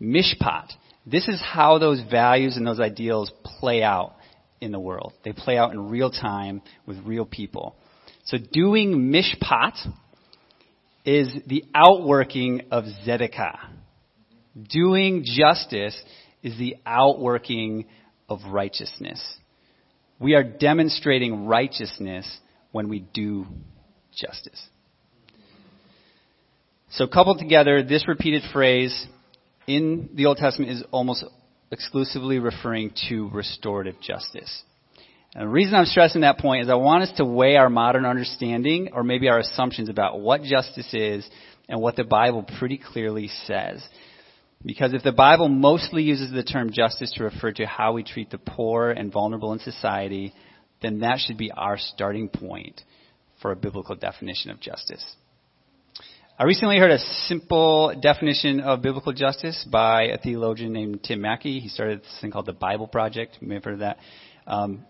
mishpat, 0.00 0.68
this 1.04 1.26
is 1.26 1.42
how 1.42 1.78
those 1.78 2.00
values 2.08 2.56
and 2.56 2.64
those 2.64 2.78
ideals 2.78 3.32
play 3.58 3.82
out 3.82 4.14
in 4.60 4.70
the 4.70 4.78
world. 4.78 5.12
They 5.24 5.32
play 5.32 5.58
out 5.58 5.72
in 5.72 5.90
real 5.90 6.10
time 6.12 6.62
with 6.86 6.98
real 7.04 7.26
people. 7.26 7.74
So 8.26 8.38
doing 8.52 9.12
mishpat 9.12 9.76
is 11.04 11.34
the 11.46 11.64
outworking 11.74 12.62
of 12.70 12.84
tzedakah. 12.84 13.58
Doing 14.70 15.24
justice 15.24 16.00
is 16.44 16.56
the 16.58 16.76
outworking 16.86 17.86
of 18.28 18.38
righteousness. 18.48 19.20
We 20.20 20.34
are 20.34 20.44
demonstrating 20.44 21.46
righteousness 21.46 22.38
when 22.70 22.88
we 22.88 23.00
do 23.00 23.46
justice. 24.14 24.68
So, 26.90 27.08
coupled 27.08 27.40
together, 27.40 27.82
this 27.82 28.06
repeated 28.06 28.42
phrase 28.52 29.06
in 29.66 30.10
the 30.14 30.26
Old 30.26 30.36
Testament 30.36 30.70
is 30.70 30.84
almost 30.92 31.24
exclusively 31.72 32.38
referring 32.38 32.92
to 33.08 33.28
restorative 33.30 34.00
justice. 34.00 34.62
And 35.34 35.44
the 35.44 35.48
reason 35.48 35.74
I'm 35.74 35.86
stressing 35.86 36.20
that 36.20 36.38
point 36.38 36.62
is 36.62 36.70
I 36.70 36.74
want 36.74 37.02
us 37.02 37.12
to 37.16 37.24
weigh 37.24 37.56
our 37.56 37.68
modern 37.68 38.04
understanding 38.04 38.90
or 38.92 39.02
maybe 39.02 39.28
our 39.28 39.40
assumptions 39.40 39.88
about 39.88 40.20
what 40.20 40.42
justice 40.42 40.94
is 40.94 41.28
and 41.68 41.80
what 41.80 41.96
the 41.96 42.04
Bible 42.04 42.44
pretty 42.58 42.78
clearly 42.78 43.28
says. 43.46 43.82
Because 44.64 44.94
if 44.94 45.02
the 45.02 45.12
Bible 45.12 45.48
mostly 45.48 46.02
uses 46.02 46.32
the 46.32 46.42
term 46.42 46.70
justice 46.72 47.12
to 47.16 47.24
refer 47.24 47.52
to 47.52 47.66
how 47.66 47.92
we 47.92 48.02
treat 48.02 48.30
the 48.30 48.38
poor 48.38 48.90
and 48.90 49.12
vulnerable 49.12 49.52
in 49.52 49.58
society, 49.58 50.32
then 50.80 51.00
that 51.00 51.18
should 51.18 51.36
be 51.36 51.50
our 51.50 51.76
starting 51.78 52.28
point 52.28 52.80
for 53.42 53.52
a 53.52 53.56
biblical 53.56 53.94
definition 53.94 54.50
of 54.50 54.60
justice. 54.60 55.04
I 56.38 56.44
recently 56.44 56.78
heard 56.78 56.90
a 56.90 56.98
simple 56.98 57.94
definition 58.00 58.60
of 58.60 58.82
biblical 58.82 59.12
justice 59.12 59.66
by 59.70 60.04
a 60.04 60.18
theologian 60.18 60.72
named 60.72 61.04
Tim 61.04 61.20
Mackie. 61.20 61.60
He 61.60 61.68
started 61.68 62.00
this 62.00 62.18
thing 62.20 62.32
called 62.32 62.46
the 62.46 62.52
Bible 62.52 62.88
Project. 62.88 63.38
You 63.40 63.48
may 63.48 63.54
have 63.54 63.64
heard 63.64 63.74
of 63.74 63.80
that. 63.80 63.98
Um, 64.46 64.84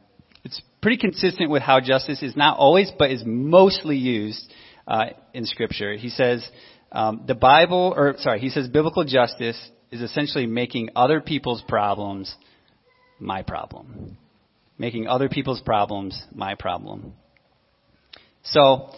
it's 0.45 0.63
pretty 0.81 0.99
consistent 0.99 1.51
with 1.51 1.63
how 1.63 1.81
justice 1.81 2.23
is 2.23 2.37
not 2.37 2.59
always, 2.59 2.91
but 2.99 3.11
is 3.11 3.23
mostly 3.27 3.97
used 3.97 4.51
uh, 4.87 5.07
in 5.33 5.47
Scripture. 5.47 5.95
He 5.97 6.09
says 6.09 6.49
um, 6.95 7.25
the 7.27 7.35
Bible, 7.35 7.93
or 7.97 8.15
sorry, 8.19 8.41
he 8.41 8.49
says 8.49 8.69
biblical 8.69 9.05
justice 9.05 9.61
is 9.91 10.01
essentially 10.01 10.47
making 10.47 10.91
other 10.97 11.21
people's 11.21 11.63
problems 11.69 12.35
my 13.21 13.43
problem 13.43 14.17
making 14.79 15.07
other 15.07 15.29
people's 15.29 15.61
problems 15.61 16.21
my 16.35 16.55
problem. 16.55 17.15
So, 18.43 18.91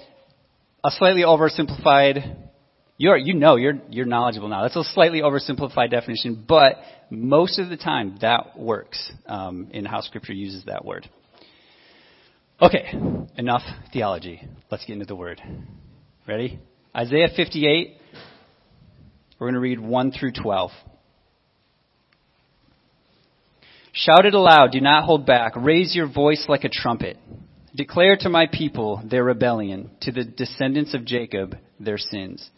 a 0.83 0.91
slightly 0.91 1.23
oversimplified, 1.23 2.37
you're, 2.97 3.17
you 3.17 3.35
know, 3.35 3.57
you're, 3.57 3.79
you're 3.91 4.07
knowledgeable 4.07 4.49
now. 4.49 4.63
That's 4.63 4.77
a 4.77 4.85
slightly 4.85 5.21
oversimplified 5.21 5.91
definition, 5.91 6.45
but 6.49 6.77
most 7.11 7.59
of 7.59 7.69
the 7.69 7.77
time 7.77 8.19
that 8.23 8.59
works 8.59 9.13
um, 9.27 9.69
in 9.73 9.85
how 9.85 10.01
Scripture 10.01 10.33
uses 10.33 10.65
that 10.65 10.85
word. 10.85 11.09
Okay, 12.61 12.93
enough 13.37 13.63
theology. 13.93 14.43
Let's 14.71 14.85
get 14.87 14.95
into 14.95 15.05
the 15.05 15.17
word. 15.17 15.41
Ready? 16.27 16.59
Isaiah 16.97 17.29
58. 17.37 17.99
We're 19.39 19.47
going 19.47 19.55
to 19.55 19.61
read 19.61 19.81
1 19.81 20.13
through 20.13 20.33
12. 20.33 20.71
Shout 23.93 24.25
it 24.25 24.33
aloud, 24.33 24.73
do 24.73 24.81
not 24.81 25.05
hold 25.05 25.27
back. 25.27 25.53
Raise 25.57 25.95
your 25.95 26.11
voice 26.11 26.47
like 26.49 26.65
a 26.65 26.71
trumpet. 26.71 27.19
Declare 27.75 28.17
to 28.21 28.31
my 28.31 28.47
people 28.51 29.03
their 29.05 29.25
rebellion, 29.25 29.91
to 30.03 30.13
the 30.13 30.25
descendants 30.25 30.95
of 30.95 31.05
Jacob 31.05 31.57
their 31.79 31.99
sins. 31.99 32.49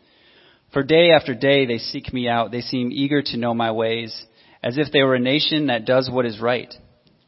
For 0.72 0.84
day 0.84 1.10
after 1.10 1.34
day 1.34 1.66
they 1.66 1.78
seek 1.78 2.12
me 2.12 2.28
out. 2.28 2.52
They 2.52 2.60
seem 2.60 2.92
eager 2.92 3.22
to 3.22 3.36
know 3.36 3.54
my 3.54 3.72
ways, 3.72 4.24
as 4.62 4.78
if 4.78 4.92
they 4.92 5.02
were 5.02 5.16
a 5.16 5.20
nation 5.20 5.66
that 5.66 5.84
does 5.84 6.08
what 6.12 6.26
is 6.26 6.40
right 6.40 6.72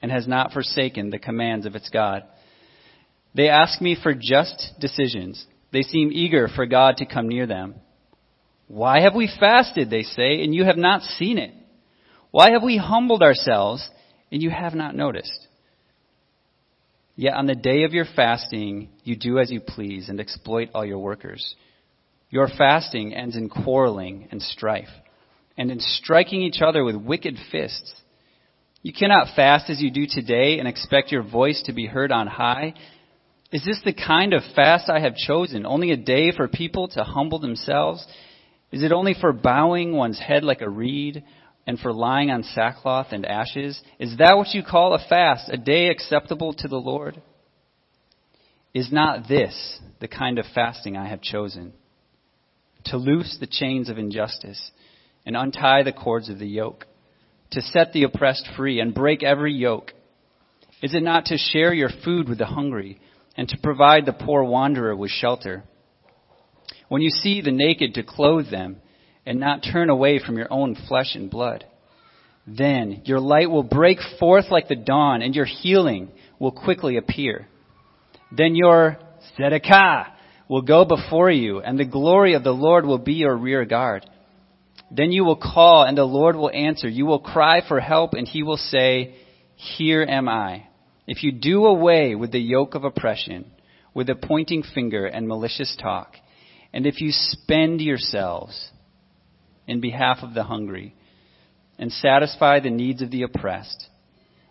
and 0.01 0.13
has 0.13 0.29
not 0.29 0.53
forsaken 0.53 1.11
the 1.11 1.19
commands 1.19 1.67
of 1.67 1.75
its 1.75 1.89
God. 1.89 2.23
They 3.35 3.49
ask 3.49 3.81
me 3.81 3.97
for 4.01 4.15
just 4.15 4.75
decisions. 4.79 5.45
They 5.73 5.83
seem 5.83 6.11
eager 6.13 6.49
for 6.49 6.67
God 6.67 6.99
to 6.99 7.07
come 7.07 7.29
near 7.29 7.47
them. 7.47 7.77
Why 8.67 9.01
have 9.01 9.15
we 9.15 9.31
fasted, 9.41 9.91
they 9.91 10.03
say, 10.03 10.43
and 10.43 10.55
you 10.55 10.65
have 10.65 10.77
not 10.77 11.03
seen 11.03 11.39
it? 11.39 11.53
Why 12.31 12.53
have 12.53 12.63
we 12.63 12.77
humbled 12.77 13.23
ourselves 13.23 13.89
and 14.31 14.43
you 14.43 14.51
have 14.51 14.75
not 14.75 14.95
noticed. 14.95 15.47
Yet 17.17 17.35
on 17.35 17.47
the 17.47 17.55
day 17.55 17.85
of 17.85 17.93
your 17.93 18.07
fasting, 18.17 18.89
you 19.05 19.17
do 19.17 19.39
as 19.39 19.51
you 19.51 19.61
please 19.61 20.09
and 20.09 20.21
exploit 20.21 20.71
all 20.75 20.87
your 20.87 20.99
workers. 20.99 21.55
Your 22.31 22.49
fasting 22.49 23.13
ends 23.15 23.37
in 23.37 23.49
quarreling 23.49 24.29
and 24.31 24.41
strife, 24.41 24.89
and 25.59 25.71
in 25.71 25.81
striking 25.81 26.43
each 26.43 26.63
other 26.63 26.85
with 26.85 26.95
wicked 26.95 27.37
fists. 27.51 27.93
You 28.83 28.93
cannot 28.93 29.35
fast 29.37 29.69
as 29.69 29.83
you 29.83 29.91
do 29.91 30.07
today 30.09 30.59
and 30.59 30.67
expect 30.67 31.13
your 31.13 31.23
voice 31.23 31.63
to 31.67 31.75
be 31.75 31.87
heard 31.87 32.13
on 32.13 32.27
high. 32.27 32.75
Is 33.53 33.65
this 33.65 33.81
the 33.85 33.93
kind 33.93 34.33
of 34.33 34.43
fast 34.55 34.89
I 34.89 35.01
have 35.01 35.17
chosen? 35.17 35.67
Only 35.67 35.91
a 35.91 35.97
day 35.97 36.33
for 36.33 36.47
people 36.49 36.89
to 36.89 37.03
humble 37.03 37.41
themselves? 37.41 38.07
Is 38.71 38.83
it 38.83 38.93
only 38.93 39.15
for 39.21 39.33
bowing 39.33 39.97
one's 39.97 40.21
head 40.21 40.45
like 40.45 40.61
a 40.61 40.71
reed? 40.71 41.25
and 41.67 41.79
for 41.79 41.93
lying 41.93 42.31
on 42.31 42.43
sackcloth 42.43 43.09
and 43.13 43.25
ashes? 43.25 43.81
Is 43.99 44.17
that 44.19 44.37
what 44.37 44.53
you 44.55 44.63
call 44.63 44.95
a 44.95 45.09
fast, 45.09 45.49
a 45.49 45.57
day 45.57 45.89
acceptable 45.89 46.53
to 46.55 46.67
the 46.67 46.77
Lord? 46.77 47.23
Is 48.75 48.91
not 48.91 49.29
this 49.29 49.79
the 50.01 50.09
kind 50.09 50.39
of 50.39 50.47
fasting 50.55 50.97
I 50.97 51.09
have 51.09 51.21
chosen? 51.21 51.73
To 52.87 52.97
loose 52.97 53.37
the 53.39 53.47
chains 53.47 53.89
of 53.89 53.99
injustice 53.99 54.73
and 55.27 55.37
untie 55.37 55.85
the 55.85 55.93
cords 55.93 56.29
of 56.29 56.39
the 56.39 56.49
yoke, 56.49 56.87
to 57.53 57.61
set 57.61 57.93
the 57.93 58.05
oppressed 58.05 58.49
free 58.57 58.81
and 58.81 58.95
break 58.95 59.23
every 59.23 59.53
yoke? 59.53 59.93
Is 60.83 60.95
it 60.95 61.03
not 61.03 61.27
to 61.27 61.37
share 61.37 61.75
your 61.75 61.91
food 62.05 62.29
with 62.29 62.39
the 62.39 62.47
hungry 62.47 62.99
and 63.37 63.49
to 63.49 63.59
provide 63.63 64.07
the 64.07 64.13
poor 64.13 64.43
wanderer 64.45 64.95
with 64.95 65.11
shelter? 65.11 65.65
When 66.89 67.03
you 67.03 67.11
see 67.11 67.41
the 67.41 67.53
naked, 67.53 67.95
to 67.95 68.03
clothe 68.03 68.51
them 68.51 68.77
and 69.25 69.39
not 69.39 69.61
turn 69.61 69.91
away 69.91 70.19
from 70.19 70.37
your 70.37 70.49
own 70.51 70.77
flesh 70.89 71.15
and 71.15 71.31
blood. 71.31 71.65
Then 72.47 73.03
your 73.05 73.21
light 73.21 73.51
will 73.51 73.63
break 73.63 73.99
forth 74.19 74.47
like 74.51 74.69
the 74.69 74.77
dawn, 74.77 75.23
and 75.23 75.35
your 75.35 75.45
healing 75.45 76.11
will 76.39 76.53
quickly 76.53 76.97
appear. 76.97 77.47
Then 78.33 78.55
your 78.55 78.99
tzedakah 79.39 80.07
will 80.49 80.63
go 80.63 80.85
before 80.85 81.31
you, 81.31 81.61
and 81.61 81.79
the 81.79 81.85
glory 81.85 82.35
of 82.35 82.43
the 82.43 82.51
Lord 82.51 82.85
will 82.85 82.99
be 82.99 83.15
your 83.15 83.37
rear 83.37 83.65
guard. 83.65 84.05
Then 84.91 85.13
you 85.13 85.25
will 85.25 85.37
call, 85.37 85.85
and 85.85 85.97
the 85.97 86.05
Lord 86.05 86.35
will 86.35 86.51
answer. 86.51 86.89
You 86.89 87.07
will 87.07 87.21
cry 87.21 87.61
for 87.67 87.79
help, 87.79 88.15
and 88.15 88.27
he 88.27 88.43
will 88.43 88.57
say, 88.57 89.15
Here 89.55 90.03
am 90.03 90.29
I. 90.29 90.67
If 91.07 91.23
you 91.23 91.33
do 91.33 91.67
away 91.67 92.15
with 92.15 92.33
the 92.33 92.41
yoke 92.41 92.75
of 92.75 92.85
oppression, 92.85 93.51
with 93.95 94.07
the 94.07 94.15
pointing 94.15 94.63
finger 94.63 95.07
and 95.07 95.27
malicious 95.27 95.77
talk, 95.81 96.15
and 96.73 96.87
if 96.87 97.01
you 97.01 97.11
spend 97.13 97.81
yourselves 97.81 98.71
in 99.67 99.81
behalf 99.81 100.19
of 100.23 100.35
the 100.35 100.45
hungry 100.45 100.95
and 101.79 101.91
satisfy 101.91 102.61
the 102.61 102.71
needs 102.71 103.03
of 103.03 103.11
the 103.11 103.23
oppressed, 103.23 103.89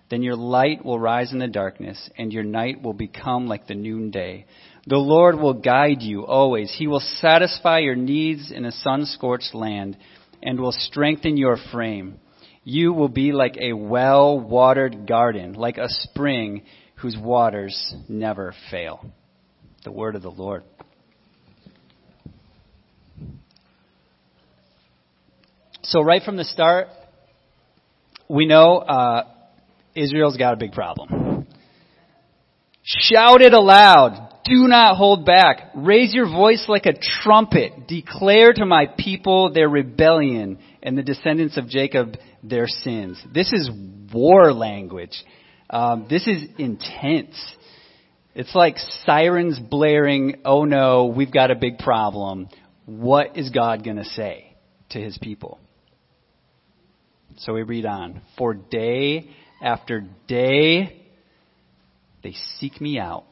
then 0.10 0.24
your 0.24 0.36
light 0.36 0.84
will 0.84 1.00
rise 1.00 1.32
in 1.32 1.40
the 1.40 1.48
darkness 1.48 2.10
and 2.18 2.34
your 2.34 2.44
night 2.44 2.82
will 2.82 2.94
become 2.94 3.48
like 3.48 3.68
the 3.68 3.76
noonday. 3.76 4.46
The 4.88 4.98
Lord 4.98 5.36
will 5.36 5.54
guide 5.54 6.02
you 6.02 6.26
always. 6.26 6.74
He 6.78 6.88
will 6.88 7.00
satisfy 7.00 7.80
your 7.80 7.96
needs 7.96 8.52
in 8.52 8.66
a 8.66 8.72
sun 8.72 9.06
scorched 9.06 9.54
land 9.54 9.98
and 10.42 10.60
will 10.60 10.72
strengthen 10.72 11.38
your 11.38 11.58
frame. 11.72 12.20
You 12.70 12.94
will 12.94 13.10
be 13.10 13.32
like 13.32 13.58
a 13.60 13.74
well 13.74 14.40
watered 14.40 15.08
garden, 15.08 15.54
like 15.54 15.80
a 15.80 15.90
spring 15.90 16.66
whose 16.98 17.18
waters 17.18 17.96
never 18.08 18.54
fail. 18.70 19.04
The 19.84 19.92
word 19.92 20.16
of 20.16 20.22
the 20.22 20.30
Lord. 20.30 20.62
So 25.82 26.02
right 26.02 26.22
from 26.22 26.38
the 26.38 26.44
start, 26.44 26.90
we 28.30 28.46
know 28.46 28.78
uh, 28.78 29.24
Israel's 29.96 30.38
got 30.38 30.54
a 30.54 30.58
big 30.58 30.74
problem. 30.74 31.48
Shout 32.84 33.42
it 33.42 33.54
aloud. 33.54 34.29
Do 34.50 34.68
not 34.68 34.98
hold 34.98 35.26
back. 35.26 35.72
Raise 35.76 36.12
your 36.12 36.28
voice 36.28 36.66
like 36.68 36.88
a 36.88 36.98
trumpet. 37.24 37.88
Declare 37.88 38.54
to 38.54 38.66
my 38.66 38.88
people 38.98 39.54
their 39.54 39.70
rebellion 39.70 40.58
and 40.82 40.98
the 40.98 41.04
descendants 41.04 41.56
of 41.56 41.68
Jacob 41.68 42.16
their 42.42 42.66
sins. 42.66 43.22
This 43.32 43.54
is 43.54 43.70
war 44.12 44.52
language. 44.52 45.24
Um, 45.70 46.08
this 46.10 46.26
is 46.26 46.46
intense. 46.58 47.36
It's 48.34 48.56
like 48.56 48.78
sirens 49.06 49.60
blaring, 49.60 50.42
oh 50.46 50.66
no, 50.66 51.14
we've 51.16 51.32
got 51.32 51.52
a 51.52 51.56
big 51.56 51.78
problem. 51.78 52.48
What 52.86 53.38
is 53.38 53.52
God 53.52 53.84
going 53.84 53.98
to 53.98 54.06
say 54.06 54.56
to 54.90 55.00
his 55.00 55.16
people? 55.20 55.60
So 57.38 57.54
we 57.54 57.62
read 57.62 57.86
on. 57.86 58.22
For 58.36 58.56
day 58.56 59.30
after 59.62 60.06
day, 60.28 61.06
they 62.24 62.34
seek 62.58 62.82
me 62.82 62.98
out. 62.98 63.26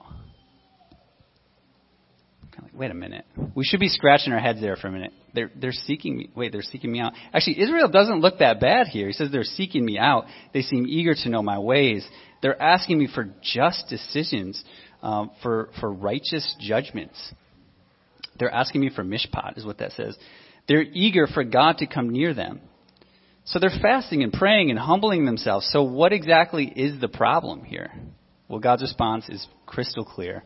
Wait 2.77 2.91
a 2.91 2.93
minute. 2.93 3.25
We 3.55 3.65
should 3.65 3.79
be 3.79 3.89
scratching 3.89 4.34
our 4.34 4.39
heads 4.39 4.62
there 4.62 4.75
for 4.75 4.88
a 4.88 4.91
minute. 4.91 5.12
They're, 5.34 5.50
they're 5.55 5.72
seeking 5.72 6.15
me. 6.15 6.29
Wait, 6.36 6.51
they're 6.51 6.62
seeking 6.62 6.91
me 6.91 7.00
out. 7.00 7.13
Actually, 7.34 7.62
Israel 7.62 7.89
doesn't 7.89 8.22
look 8.22 8.38
that 8.38 8.60
bad 8.60 8.88
here. 8.88 9.07
He 9.07 9.13
says 9.13 9.29
they're 9.31 9.43
seeking 9.43 9.84
me 9.84 9.98
out. 9.98 10.25
They 10.53 10.62
seem 10.62 10.86
eager 10.88 11.15
to 11.15 11.29
know 11.29 11.41
my 11.41 11.57
ways. 11.57 12.07
They're 12.43 12.62
asking 12.62 13.00
me 13.00 13.07
for 13.13 13.34
just 13.41 13.88
decisions 13.89 14.63
um, 15.01 15.31
for, 15.41 15.69
for 15.79 15.91
righteous 15.91 16.55
judgments. 16.60 17.17
They're 18.38 18.53
asking 18.53 18.81
me 18.81 18.91
for 18.96 19.03
mishpat, 19.03 19.57
is 19.57 19.65
what 19.65 19.79
that 19.79 19.93
says. 19.93 20.15
They're 20.67 20.84
eager 20.84 21.25
for 21.25 21.43
God 21.43 21.79
to 21.79 21.88
come 21.88 22.10
near 22.10 22.36
them. 22.36 22.62
So 23.46 23.57
they're 23.57 23.72
fasting 23.81 24.22
and 24.22 24.31
praying 24.31 24.69
and 24.69 24.77
humbling 24.77 25.25
themselves. 25.25 25.67
So 25.72 25.81
what 25.81 26.13
exactly 26.13 26.65
is 26.65 27.01
the 27.01 27.07
problem 27.07 27.63
here? 27.63 27.91
Well, 28.48 28.60
God's 28.60 28.84
response 28.84 29.29
is 29.29 29.48
crystal 29.65 30.05
clear. 30.05 30.43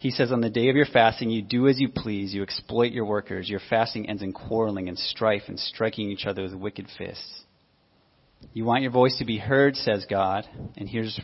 He 0.00 0.10
says, 0.10 0.32
On 0.32 0.40
the 0.40 0.48
day 0.48 0.70
of 0.70 0.76
your 0.76 0.86
fasting, 0.86 1.28
you 1.28 1.42
do 1.42 1.68
as 1.68 1.78
you 1.78 1.90
please. 1.90 2.32
You 2.32 2.42
exploit 2.42 2.90
your 2.90 3.04
workers. 3.04 3.50
Your 3.50 3.60
fasting 3.68 4.08
ends 4.08 4.22
in 4.22 4.32
quarreling 4.32 4.88
and 4.88 4.98
strife 4.98 5.42
and 5.46 5.60
striking 5.60 6.10
each 6.10 6.24
other 6.24 6.42
with 6.42 6.54
wicked 6.54 6.86
fists. 6.96 7.42
You 8.54 8.64
want 8.64 8.80
your 8.80 8.92
voice 8.92 9.18
to 9.18 9.26
be 9.26 9.36
heard, 9.36 9.76
says 9.76 10.06
God. 10.08 10.48
And 10.78 10.88
here's 10.88 11.20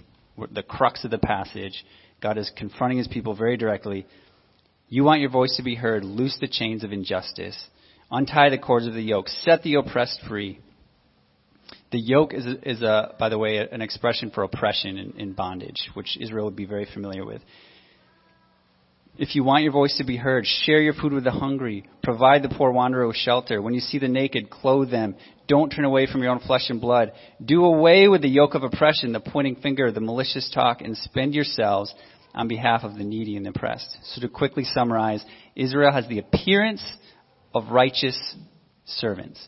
the 0.52 0.62
crux 0.62 1.04
of 1.04 1.10
the 1.10 1.18
passage. 1.18 1.86
God 2.22 2.36
is 2.36 2.52
confronting 2.54 2.98
his 2.98 3.08
people 3.08 3.34
very 3.34 3.56
directly. 3.56 4.06
You 4.90 5.04
want 5.04 5.22
your 5.22 5.30
voice 5.30 5.56
to 5.56 5.62
be 5.62 5.74
heard. 5.74 6.04
Loose 6.04 6.36
the 6.38 6.46
chains 6.46 6.84
of 6.84 6.92
injustice. 6.92 7.58
Untie 8.10 8.50
the 8.50 8.58
cords 8.58 8.86
of 8.86 8.92
the 8.92 9.02
yoke. 9.02 9.28
Set 9.28 9.62
the 9.62 9.76
oppressed 9.76 10.20
free. 10.28 10.60
The 11.92 11.98
yoke 11.98 12.34
is, 12.34 12.44
is 12.62 12.82
a, 12.82 13.14
by 13.18 13.30
the 13.30 13.38
way, 13.38 13.56
an 13.56 13.80
expression 13.80 14.30
for 14.30 14.42
oppression 14.42 15.14
and 15.18 15.34
bondage, 15.34 15.88
which 15.94 16.18
Israel 16.20 16.44
would 16.44 16.56
be 16.56 16.66
very 16.66 16.86
familiar 16.92 17.24
with. 17.24 17.40
If 19.18 19.34
you 19.34 19.44
want 19.44 19.62
your 19.62 19.72
voice 19.72 19.96
to 19.96 20.04
be 20.04 20.16
heard, 20.16 20.44
share 20.46 20.80
your 20.80 20.92
food 20.92 21.14
with 21.14 21.24
the 21.24 21.30
hungry. 21.30 21.88
Provide 22.02 22.42
the 22.42 22.54
poor 22.54 22.70
wanderer 22.70 23.06
with 23.06 23.16
shelter. 23.16 23.62
When 23.62 23.72
you 23.72 23.80
see 23.80 23.98
the 23.98 24.08
naked, 24.08 24.50
clothe 24.50 24.90
them. 24.90 25.16
Don't 25.48 25.70
turn 25.70 25.86
away 25.86 26.06
from 26.06 26.22
your 26.22 26.32
own 26.32 26.40
flesh 26.40 26.68
and 26.68 26.80
blood. 26.80 27.12
Do 27.42 27.64
away 27.64 28.08
with 28.08 28.20
the 28.20 28.28
yoke 28.28 28.54
of 28.54 28.62
oppression, 28.62 29.12
the 29.12 29.20
pointing 29.20 29.56
finger, 29.56 29.90
the 29.90 30.00
malicious 30.00 30.50
talk, 30.52 30.82
and 30.82 30.96
spend 30.98 31.34
yourselves 31.34 31.94
on 32.34 32.46
behalf 32.46 32.84
of 32.84 32.98
the 32.98 33.04
needy 33.04 33.36
and 33.36 33.46
the 33.46 33.50
oppressed. 33.50 33.96
So 34.04 34.20
to 34.20 34.28
quickly 34.28 34.64
summarize, 34.64 35.24
Israel 35.54 35.92
has 35.92 36.06
the 36.08 36.18
appearance 36.18 36.84
of 37.54 37.70
righteous 37.70 38.36
servants, 38.84 39.40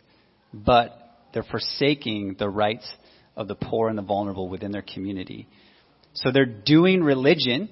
but 0.55 0.97
they're 1.35 1.43
forsaking 1.43 2.37
the 2.39 2.49
rights 2.49 2.89
of 3.37 3.49
the 3.49 3.55
poor 3.55 3.91
and 3.91 3.99
the 3.99 4.03
vulnerable 4.03 4.49
within 4.49 4.73
their 4.73 4.83
community. 4.83 5.47
So 6.15 6.33
they're 6.33 6.47
doing 6.47 7.03
religion 7.03 7.69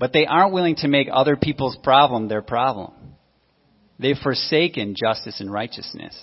but 0.00 0.14
they 0.14 0.24
aren't 0.24 0.54
willing 0.54 0.76
to 0.76 0.88
make 0.88 1.08
other 1.12 1.36
people's 1.36 1.76
problem 1.82 2.26
their 2.26 2.40
problem. 2.40 2.90
They've 3.98 4.16
forsaken 4.16 4.96
justice 4.96 5.40
and 5.40 5.52
righteousness. 5.52 6.18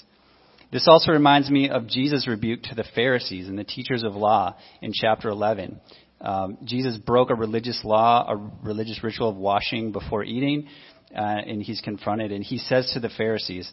This 0.72 0.88
also 0.88 1.12
reminds 1.12 1.48
me 1.52 1.70
of 1.70 1.88
Jesus' 1.88 2.28
rebuke 2.28 2.64
to 2.64 2.76
the 2.76 2.84
Pharisees 2.96 3.48
and 3.48 3.58
the 3.58 3.64
teachers 3.64 4.02
of 4.04 4.16
law 4.16 4.58
in 4.82 4.94
chapter 4.94 5.30
11. 5.30 5.80
Um, 6.20 6.58
Jesus 6.64 6.98
broke 6.98 7.30
a 7.30 7.36
religious 7.36 7.80
law, 7.84 8.26
a 8.28 8.36
religious 8.66 9.04
ritual 9.04 9.30
of 9.30 9.36
washing 9.36 9.92
before 9.92 10.24
eating, 10.24 10.68
uh, 11.16 11.22
and 11.22 11.62
he's 11.62 11.80
confronted. 11.80 12.32
And 12.32 12.44
he 12.44 12.58
says 12.58 12.90
to 12.96 13.00
the 13.00 13.10
Pharisees, 13.10 13.72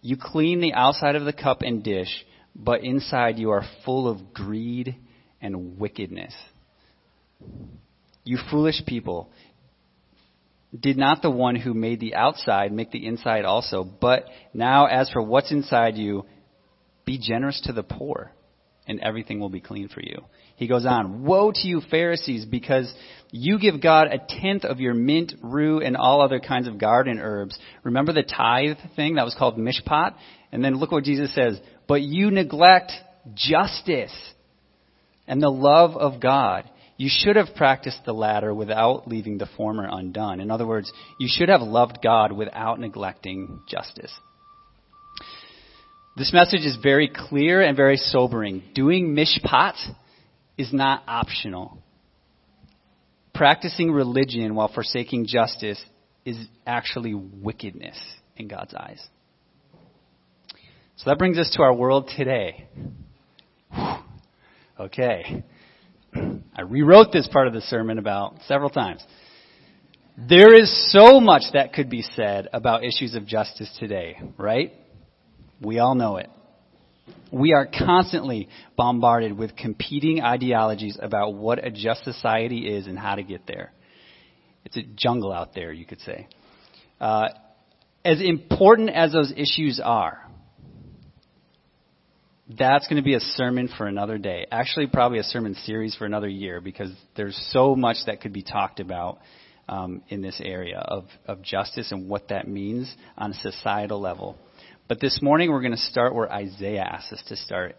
You 0.00 0.16
clean 0.20 0.60
the 0.60 0.74
outside 0.74 1.14
of 1.14 1.24
the 1.24 1.32
cup 1.32 1.62
and 1.62 1.84
dish, 1.84 2.12
but 2.56 2.82
inside 2.82 3.38
you 3.38 3.50
are 3.50 3.62
full 3.84 4.08
of 4.08 4.34
greed 4.34 4.96
and 5.40 5.78
wickedness. 5.78 6.34
You 8.24 8.38
foolish 8.50 8.82
people, 8.86 9.30
did 10.78 10.96
not 10.96 11.22
the 11.22 11.30
one 11.30 11.56
who 11.56 11.74
made 11.74 12.00
the 12.00 12.14
outside 12.14 12.72
make 12.72 12.90
the 12.90 13.06
inside 13.06 13.44
also? 13.44 13.84
But 13.84 14.24
now, 14.54 14.86
as 14.86 15.10
for 15.10 15.22
what's 15.22 15.50
inside 15.50 15.96
you, 15.96 16.24
be 17.04 17.18
generous 17.18 17.60
to 17.64 17.72
the 17.72 17.82
poor, 17.82 18.32
and 18.86 19.00
everything 19.00 19.40
will 19.40 19.50
be 19.50 19.60
clean 19.60 19.88
for 19.88 20.00
you. 20.00 20.24
He 20.56 20.68
goes 20.68 20.86
on, 20.86 21.24
Woe 21.24 21.50
to 21.52 21.66
you, 21.66 21.82
Pharisees, 21.90 22.44
because 22.46 22.92
you 23.30 23.58
give 23.58 23.82
God 23.82 24.08
a 24.08 24.18
tenth 24.40 24.64
of 24.64 24.80
your 24.80 24.94
mint, 24.94 25.34
rue, 25.42 25.80
and 25.80 25.96
all 25.96 26.22
other 26.22 26.40
kinds 26.40 26.68
of 26.68 26.78
garden 26.78 27.18
herbs. 27.18 27.58
Remember 27.82 28.12
the 28.12 28.22
tithe 28.22 28.78
thing 28.94 29.16
that 29.16 29.24
was 29.24 29.34
called 29.38 29.58
mishpat? 29.58 30.14
And 30.52 30.64
then 30.64 30.76
look 30.76 30.92
what 30.92 31.04
Jesus 31.04 31.34
says, 31.34 31.58
But 31.88 32.02
you 32.02 32.30
neglect 32.30 32.92
justice 33.34 34.14
and 35.26 35.42
the 35.42 35.50
love 35.50 35.96
of 35.96 36.20
God. 36.20 36.68
You 36.96 37.08
should 37.10 37.36
have 37.36 37.54
practiced 37.56 38.04
the 38.04 38.12
latter 38.12 38.54
without 38.54 39.08
leaving 39.08 39.38
the 39.38 39.48
former 39.56 39.88
undone. 39.90 40.40
In 40.40 40.50
other 40.50 40.66
words, 40.66 40.92
you 41.18 41.28
should 41.30 41.48
have 41.48 41.62
loved 41.62 41.98
God 42.02 42.32
without 42.32 42.78
neglecting 42.78 43.60
justice. 43.68 44.12
This 46.16 46.32
message 46.32 46.60
is 46.60 46.76
very 46.82 47.10
clear 47.12 47.62
and 47.62 47.76
very 47.76 47.96
sobering. 47.96 48.62
Doing 48.74 49.16
mishpat 49.16 49.74
is 50.58 50.72
not 50.72 51.02
optional. 51.06 51.78
Practicing 53.34 53.90
religion 53.90 54.54
while 54.54 54.68
forsaking 54.72 55.26
justice 55.26 55.82
is 56.26 56.36
actually 56.66 57.14
wickedness 57.14 57.98
in 58.36 58.46
God's 58.46 58.74
eyes. 58.74 59.02
So 60.96 61.10
that 61.10 61.18
brings 61.18 61.38
us 61.38 61.50
to 61.56 61.62
our 61.62 61.74
world 61.74 62.10
today. 62.16 62.68
Whew. 63.74 63.94
Okay. 64.78 65.42
I 66.54 66.62
rewrote 66.62 67.12
this 67.12 67.28
part 67.28 67.46
of 67.46 67.54
the 67.54 67.60
sermon 67.62 67.98
about 67.98 68.36
several 68.46 68.70
times. 68.70 69.04
There 70.16 70.54
is 70.54 70.92
so 70.92 71.20
much 71.20 71.42
that 71.54 71.72
could 71.72 71.88
be 71.88 72.02
said 72.02 72.48
about 72.52 72.84
issues 72.84 73.14
of 73.14 73.26
justice 73.26 73.74
today, 73.80 74.20
right? 74.36 74.72
We 75.60 75.78
all 75.78 75.94
know 75.94 76.18
it. 76.18 76.28
We 77.32 77.54
are 77.54 77.66
constantly 77.66 78.48
bombarded 78.76 79.36
with 79.36 79.56
competing 79.56 80.20
ideologies 80.20 80.98
about 81.00 81.34
what 81.34 81.64
a 81.64 81.70
just 81.70 82.04
society 82.04 82.68
is 82.68 82.86
and 82.86 82.98
how 82.98 83.14
to 83.14 83.22
get 83.22 83.46
there. 83.46 83.72
It's 84.64 84.76
a 84.76 84.82
jungle 84.82 85.32
out 85.32 85.54
there, 85.54 85.72
you 85.72 85.86
could 85.86 86.00
say. 86.00 86.28
Uh, 87.00 87.28
as 88.04 88.20
important 88.20 88.90
as 88.90 89.12
those 89.12 89.32
issues 89.34 89.80
are, 89.82 90.28
that's 92.58 92.86
going 92.88 92.96
to 92.96 93.04
be 93.04 93.14
a 93.14 93.20
sermon 93.20 93.68
for 93.76 93.86
another 93.86 94.18
day. 94.18 94.46
Actually, 94.50 94.86
probably 94.86 95.18
a 95.18 95.24
sermon 95.24 95.54
series 95.54 95.94
for 95.94 96.04
another 96.04 96.28
year 96.28 96.60
because 96.60 96.90
there's 97.16 97.38
so 97.52 97.76
much 97.76 97.96
that 98.06 98.20
could 98.20 98.32
be 98.32 98.42
talked 98.42 98.80
about 98.80 99.18
um, 99.68 100.02
in 100.08 100.22
this 100.22 100.40
area 100.44 100.78
of, 100.78 101.04
of 101.26 101.42
justice 101.42 101.92
and 101.92 102.08
what 102.08 102.28
that 102.28 102.48
means 102.48 102.94
on 103.16 103.32
a 103.32 103.34
societal 103.34 104.00
level. 104.00 104.36
But 104.88 105.00
this 105.00 105.20
morning, 105.22 105.50
we're 105.50 105.60
going 105.62 105.72
to 105.72 105.78
start 105.78 106.14
where 106.14 106.30
Isaiah 106.30 106.82
asks 106.82 107.12
us 107.12 107.22
to 107.28 107.36
start 107.36 107.76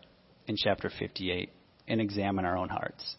in 0.48 0.56
chapter 0.58 0.90
58 0.98 1.50
and 1.88 2.02
examine 2.02 2.46
our 2.46 2.58
own 2.58 2.70
hearts. 2.70 3.16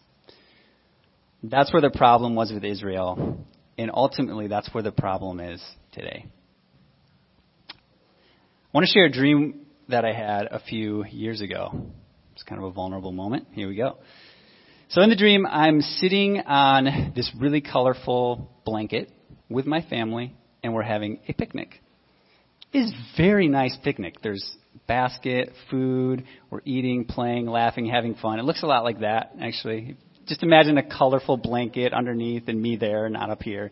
That's 1.43 1.73
where 1.73 1.83
the 1.83 1.91
problem 1.91 2.35
was 2.35 2.51
with 2.53 2.65
Israel, 2.65 3.39
and 3.77 3.91
ultimately, 3.93 4.47
that's 4.47 4.73
where 4.73 4.83
the 4.83 4.93
problem 4.93 5.41
is 5.41 5.63
today. 5.93 6.27
I 7.69 7.75
want 8.73 8.87
to 8.87 8.93
share 8.93 9.05
a 9.05 9.13
dream 9.13 9.67
that 9.89 10.05
I 10.05 10.13
had 10.13 10.47
a 10.47 10.61
few 10.61 11.05
years 11.05 11.41
ago. 11.41 11.87
It's 12.33 12.43
kind 12.43 12.61
of 12.61 12.69
a 12.69 12.73
vulnerable 12.73 13.13
moment. 13.13 13.49
Here 13.53 13.69
we 13.69 13.77
go. 13.77 13.99
So 14.89 15.01
in 15.03 15.11
the 15.11 15.17
dream, 15.17 15.47
I'm 15.47 15.81
sitting 15.81 16.41
on 16.41 17.13
this 17.15 17.31
really 17.39 17.61
colorful 17.61 18.51
blanket 18.65 19.11
with 19.49 19.67
my 19.67 19.83
family, 19.83 20.35
and 20.63 20.75
we're 20.75 20.83
having 20.83 21.21
a 21.29 21.33
picnic. 21.33 21.81
It's 22.73 22.93
very 23.17 23.49
nice 23.49 23.77
picnic. 23.83 24.17
There's 24.23 24.57
basket, 24.87 25.53
food, 25.71 26.25
we're 26.51 26.61
eating, 26.65 27.05
playing, 27.05 27.47
laughing, 27.47 27.87
having 27.87 28.15
fun. 28.15 28.39
It 28.39 28.45
looks 28.45 28.63
a 28.63 28.67
lot 28.67 28.85
like 28.85 29.01
that, 29.01 29.33
actually. 29.41 29.97
Just 30.27 30.43
imagine 30.43 30.79
a 30.79 30.83
colorful 30.83 31.37
blanket 31.37 31.93
underneath 31.93 32.49
and 32.49 32.61
me 32.61 32.77
there, 32.77 33.09
not 33.09 33.31
up 33.31 33.43
here. 33.43 33.71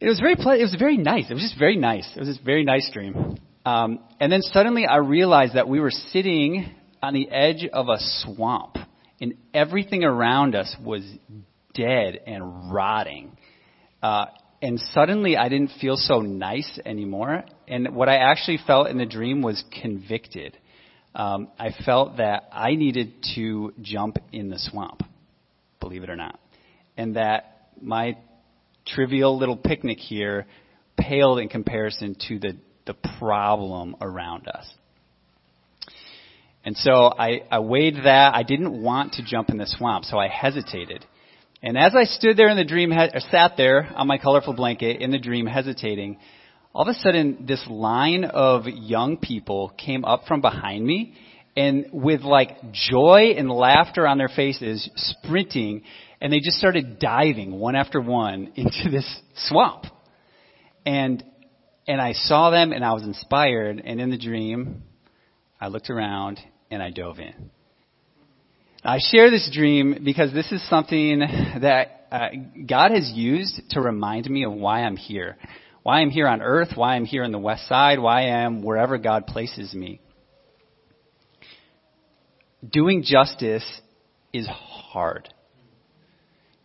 It 0.00 0.08
was 0.08 0.18
very 0.18 0.36
ple- 0.36 0.58
it 0.58 0.62
was 0.62 0.76
very 0.78 0.96
nice. 0.96 1.30
It 1.30 1.34
was 1.34 1.42
just 1.42 1.58
very 1.58 1.76
nice. 1.76 2.10
It 2.16 2.20
was 2.20 2.28
just 2.28 2.42
very 2.42 2.64
nice 2.64 2.90
dream. 2.92 3.36
Um, 3.64 4.00
and 4.18 4.32
then 4.32 4.42
suddenly 4.42 4.86
I 4.86 4.96
realized 4.96 5.54
that 5.54 5.68
we 5.68 5.80
were 5.80 5.90
sitting 5.90 6.74
on 7.02 7.14
the 7.14 7.30
edge 7.30 7.68
of 7.72 7.88
a 7.88 7.96
swamp, 7.98 8.76
and 9.20 9.34
everything 9.52 10.04
around 10.04 10.54
us 10.54 10.74
was 10.82 11.02
dead 11.74 12.20
and 12.26 12.72
rotting. 12.72 13.36
Uh, 14.02 14.26
and 14.62 14.78
suddenly 14.92 15.36
I 15.36 15.48
didn't 15.48 15.72
feel 15.80 15.96
so 15.96 16.20
nice 16.20 16.78
anymore. 16.84 17.44
And 17.68 17.94
what 17.94 18.08
I 18.08 18.16
actually 18.16 18.58
felt 18.66 18.88
in 18.88 18.98
the 18.98 19.06
dream 19.06 19.42
was 19.42 19.62
convicted. 19.80 20.56
Um, 21.14 21.48
I 21.58 21.70
felt 21.84 22.18
that 22.18 22.48
I 22.52 22.74
needed 22.74 23.12
to 23.34 23.72
jump 23.80 24.18
in 24.32 24.48
the 24.48 24.58
swamp, 24.58 25.02
believe 25.80 26.02
it 26.02 26.10
or 26.10 26.16
not. 26.16 26.38
And 26.96 27.16
that 27.16 27.70
my 27.80 28.18
trivial 28.86 29.38
little 29.38 29.56
picnic 29.56 29.98
here 29.98 30.46
paled 30.98 31.38
in 31.38 31.48
comparison 31.48 32.16
to 32.28 32.38
the, 32.38 32.56
the 32.86 32.94
problem 33.18 33.96
around 34.00 34.48
us. 34.48 34.72
And 36.64 36.76
so 36.76 37.12
I, 37.16 37.42
I 37.50 37.60
weighed 37.60 37.96
that. 38.04 38.34
I 38.34 38.42
didn't 38.42 38.82
want 38.82 39.14
to 39.14 39.24
jump 39.24 39.48
in 39.50 39.56
the 39.56 39.66
swamp, 39.66 40.04
so 40.04 40.18
I 40.18 40.28
hesitated. 40.28 41.04
And 41.62 41.76
as 41.76 41.94
I 41.94 42.04
stood 42.04 42.36
there 42.36 42.48
in 42.48 42.56
the 42.56 42.64
dream, 42.64 42.92
or 42.92 43.20
sat 43.30 43.52
there 43.56 43.90
on 43.94 44.06
my 44.06 44.18
colorful 44.18 44.54
blanket 44.54 45.00
in 45.00 45.10
the 45.10 45.18
dream, 45.18 45.46
hesitating, 45.46 46.18
all 46.74 46.82
of 46.82 46.88
a 46.88 46.94
sudden 46.94 47.44
this 47.46 47.64
line 47.68 48.24
of 48.24 48.66
young 48.66 49.16
people 49.16 49.72
came 49.76 50.04
up 50.04 50.24
from 50.26 50.40
behind 50.40 50.84
me 50.84 51.14
and 51.56 51.86
with 51.92 52.22
like 52.22 52.72
joy 52.72 53.34
and 53.36 53.50
laughter 53.50 54.06
on 54.06 54.18
their 54.18 54.28
faces, 54.28 54.88
sprinting, 54.94 55.82
and 56.20 56.32
they 56.32 56.40
just 56.40 56.58
started 56.58 56.98
diving 56.98 57.58
one 57.58 57.74
after 57.74 58.00
one 58.00 58.52
into 58.56 58.90
this 58.90 59.20
swamp. 59.34 59.86
And, 60.86 61.24
and 61.86 62.00
I 62.00 62.12
saw 62.12 62.50
them 62.50 62.72
and 62.72 62.84
I 62.84 62.92
was 62.92 63.02
inspired, 63.02 63.82
and 63.84 64.00
in 64.00 64.10
the 64.10 64.18
dream, 64.18 64.82
I 65.60 65.68
looked 65.68 65.90
around 65.90 66.40
and 66.70 66.82
I 66.82 66.90
dove 66.90 67.18
in. 67.18 67.50
I 68.82 68.98
share 68.98 69.30
this 69.30 69.50
dream 69.52 70.02
because 70.04 70.32
this 70.32 70.50
is 70.52 70.66
something 70.68 71.18
that 71.60 72.06
uh, 72.10 72.28
God 72.66 72.92
has 72.92 73.10
used 73.14 73.60
to 73.70 73.80
remind 73.80 74.28
me 74.28 74.44
of 74.44 74.52
why 74.52 74.82
I'm 74.82 74.96
here. 74.96 75.36
Why 75.82 76.00
I'm 76.00 76.10
here 76.10 76.26
on 76.26 76.42
earth, 76.42 76.70
why 76.74 76.96
I'm 76.96 77.04
here 77.04 77.24
on 77.24 77.32
the 77.32 77.38
west 77.38 77.66
side, 77.68 77.98
why 77.98 78.22
I 78.22 78.44
am 78.44 78.62
wherever 78.62 78.98
God 78.98 79.26
places 79.26 79.74
me. 79.74 80.00
Doing 82.68 83.02
justice 83.02 83.64
is 84.32 84.46
hard. 84.46 85.32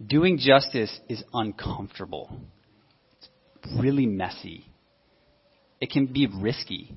Doing 0.06 0.38
justice 0.38 1.00
is 1.08 1.24
uncomfortable. 1.34 2.30
It's 3.18 3.30
really 3.80 4.06
messy. 4.06 4.66
It 5.80 5.92
can 5.92 6.08
be 6.08 6.28
risky. 6.28 6.96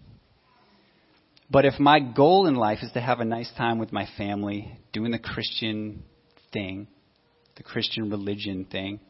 But 1.50 1.64
if 1.64 1.78
my 1.78 1.98
goal 1.98 2.46
in 2.46 2.54
life 2.54 2.78
is 2.82 2.92
to 2.92 3.00
have 3.00 3.20
a 3.20 3.24
nice 3.24 3.50
time 3.56 3.78
with 3.78 3.92
my 3.92 4.06
family, 4.16 4.78
doing 4.92 5.10
the 5.10 5.18
Christian 5.18 6.02
thing, 6.52 6.88
the 7.56 7.62
Christian 7.62 8.10
religion 8.10 8.66
thing, 8.70 9.00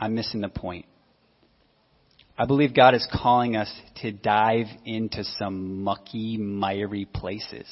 I'm 0.00 0.14
missing 0.14 0.40
the 0.40 0.48
point. 0.48 0.86
I 2.36 2.44
believe 2.44 2.74
God 2.74 2.94
is 2.94 3.06
calling 3.12 3.56
us 3.56 3.72
to 4.02 4.12
dive 4.12 4.66
into 4.84 5.24
some 5.24 5.82
mucky, 5.82 6.36
miry 6.36 7.04
places. 7.04 7.66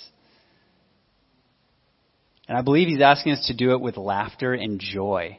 And 2.49 2.57
I 2.57 2.63
believe 2.63 2.89
He's 2.89 3.01
asking 3.01 3.33
us 3.33 3.47
to 3.47 3.57
do 3.57 3.73
it 3.73 3.81
with 3.81 3.97
laughter 3.97 4.55
and 4.55 4.81
joy, 4.81 5.39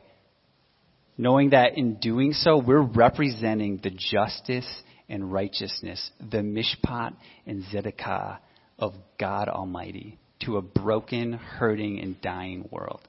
knowing 1.17 1.49
that 1.49 1.77
in 1.77 1.95
doing 1.95 2.33
so, 2.33 2.57
we're 2.57 2.81
representing 2.81 3.79
the 3.81 3.89
justice 3.89 4.67
and 5.09 5.31
righteousness, 5.31 6.11
the 6.19 6.37
mishpat 6.37 7.15
and 7.45 7.63
tzedakah 7.65 8.37
of 8.79 8.93
God 9.19 9.47
Almighty 9.47 10.19
to 10.41 10.57
a 10.57 10.61
broken, 10.61 11.33
hurting, 11.33 11.99
and 11.99 12.21
dying 12.21 12.67
world. 12.71 13.01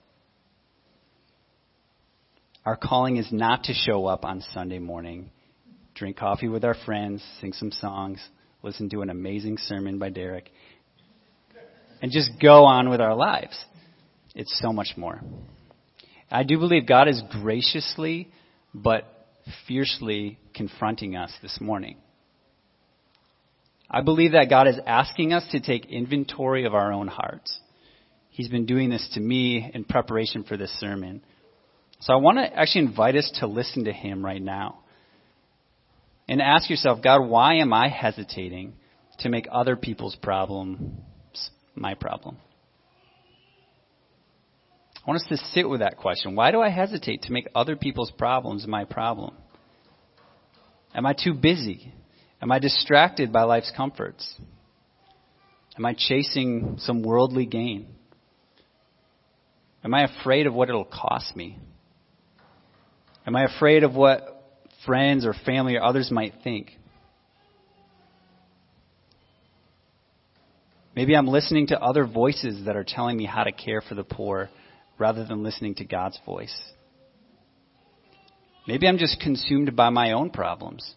Our 2.65 2.77
calling 2.77 3.17
is 3.17 3.29
not 3.33 3.65
to 3.65 3.75
show 3.75 4.07
up 4.07 4.25
on 4.25 4.43
Sunday 4.53 4.79
morning, 4.79 5.31
drink 5.95 6.17
coffee 6.17 6.49
with 6.49 6.65
our 6.65 6.77
friends, 6.87 7.23
sing 7.41 7.53
some 7.53 7.73
songs, 7.73 8.21
listen 8.63 8.91
to 8.91 9.03
an 9.03 9.11
amazing 9.11 9.59
sermon 9.59 9.99
by 9.99 10.11
Derek, 10.11 10.51
and 12.01 12.13
just 12.13 12.31
go 12.41 12.65
on 12.65 12.89
with 12.89 13.01
our 13.01 13.15
lives. 13.15 13.59
It's 14.35 14.59
so 14.63 14.73
much 14.73 14.95
more. 14.97 15.21
I 16.31 16.43
do 16.45 16.59
believe 16.59 16.87
God 16.87 17.09
is 17.09 17.23
graciously 17.43 18.31
but 18.75 19.18
fiercely 19.67 20.39
confronting 20.55 21.17
us 21.17 21.33
this 21.43 21.59
morning. 21.61 21.97
I 23.91 24.03
believe 24.03 24.33
that 24.33 24.51
God 24.51 24.69
is 24.69 24.79
asking 24.87 25.33
us 25.33 25.47
to 25.53 25.61
take 25.61 25.87
inventory 25.87 26.67
of 26.67 26.75
our 26.75 26.93
own 26.93 27.09
hearts. 27.09 27.59
He's 28.31 28.49
been 28.49 28.67
doing 28.67 28.91
this 28.91 29.09
to 29.15 29.21
me 29.21 29.71
in 29.73 29.85
preparation 29.85 30.45
for 30.45 30.57
this 30.57 30.71
sermon. 30.79 31.23
So 32.01 32.13
I 32.13 32.17
want 32.17 32.39
to 32.39 32.45
actually 32.45 32.87
invite 32.87 33.17
us 33.17 33.31
to 33.41 33.47
listen 33.47 33.85
to 33.85 33.93
Him 33.93 34.25
right 34.25 34.43
now. 34.43 34.81
And 36.29 36.43
ask 36.43 36.69
yourself, 36.69 37.03
God, 37.03 37.27
why 37.27 37.57
am 37.57 37.73
I 37.73 37.89
hesitating 37.89 38.75
to 39.21 39.31
make 39.31 39.49
other 39.51 39.77
people's 39.77 40.15
problems 40.17 40.79
my 41.75 41.95
problem? 41.95 42.37
I 45.09 45.11
want 45.11 45.23
us 45.23 45.29
to 45.29 45.47
sit 45.55 45.67
with 45.67 45.81
that 45.81 45.97
question. 45.97 46.37
Why 46.37 46.51
do 46.51 46.61
I 46.61 46.69
hesitate 46.69 47.23
to 47.23 47.33
make 47.33 47.49
other 47.55 47.77
people's 47.77 48.11
problems 48.11 48.67
my 48.67 48.85
problem? 48.85 49.35
Am 50.95 51.07
I 51.07 51.15
too 51.15 51.33
busy? 51.33 51.95
Am 52.43 52.53
I 52.53 52.59
distracted 52.59 53.33
by 53.33 53.45
life's 53.45 53.73
comforts? 53.75 54.39
Am 55.79 55.87
I 55.87 55.95
chasing 55.97 56.77
some 56.81 57.03
worldly 57.03 57.47
gain? 57.47 57.87
Am 59.83 59.95
I 59.95 60.05
afraid 60.05 60.47
of 60.47 60.53
what 60.53 60.69
it'll 60.69 60.85
cost 60.85 61.35
me? 61.35 61.59
Am 63.27 63.35
I 63.35 63.45
afraid 63.45 63.85
of 63.85 63.95
what 63.95 64.45
friends 64.85 65.25
or 65.25 65.33
family 65.33 65.77
or 65.77 65.85
others 65.85 66.11
might 66.11 66.35
think? 66.45 66.73
Maybe 70.95 71.17
I'm 71.17 71.29
listening 71.29 71.69
to 71.69 71.81
other 71.81 72.05
voices 72.05 72.67
that 72.67 72.77
are 72.77 72.85
telling 72.85 73.17
me 73.17 73.25
how 73.25 73.45
to 73.45 73.53
care 73.53 73.81
for 73.81 73.95
the 73.95 74.05
poor 74.05 74.51
rather 74.99 75.25
than 75.25 75.43
listening 75.43 75.75
to 75.77 75.85
God's 75.85 76.19
voice. 76.27 76.57
Maybe 78.67 78.87
I'm 78.87 78.99
just 78.99 79.21
consumed 79.21 79.75
by 79.75 79.89
my 79.91 80.13
own 80.13 80.31
problems. 80.31 80.95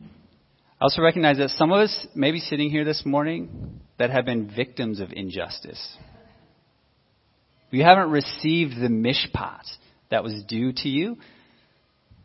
I 0.00 0.84
also 0.84 1.00
recognize 1.00 1.38
that 1.38 1.50
some 1.50 1.70
of 1.70 1.78
us 1.78 2.06
may 2.14 2.32
be 2.32 2.40
sitting 2.40 2.70
here 2.70 2.84
this 2.84 3.02
morning 3.06 3.80
that 3.98 4.10
have 4.10 4.24
been 4.24 4.50
victims 4.52 4.98
of 4.98 5.12
injustice. 5.12 5.96
You 7.70 7.84
haven't 7.84 8.10
received 8.10 8.72
the 8.80 8.88
mishpat 8.88 9.62
that 10.10 10.24
was 10.24 10.42
due 10.48 10.72
to 10.72 10.88
you 10.88 11.18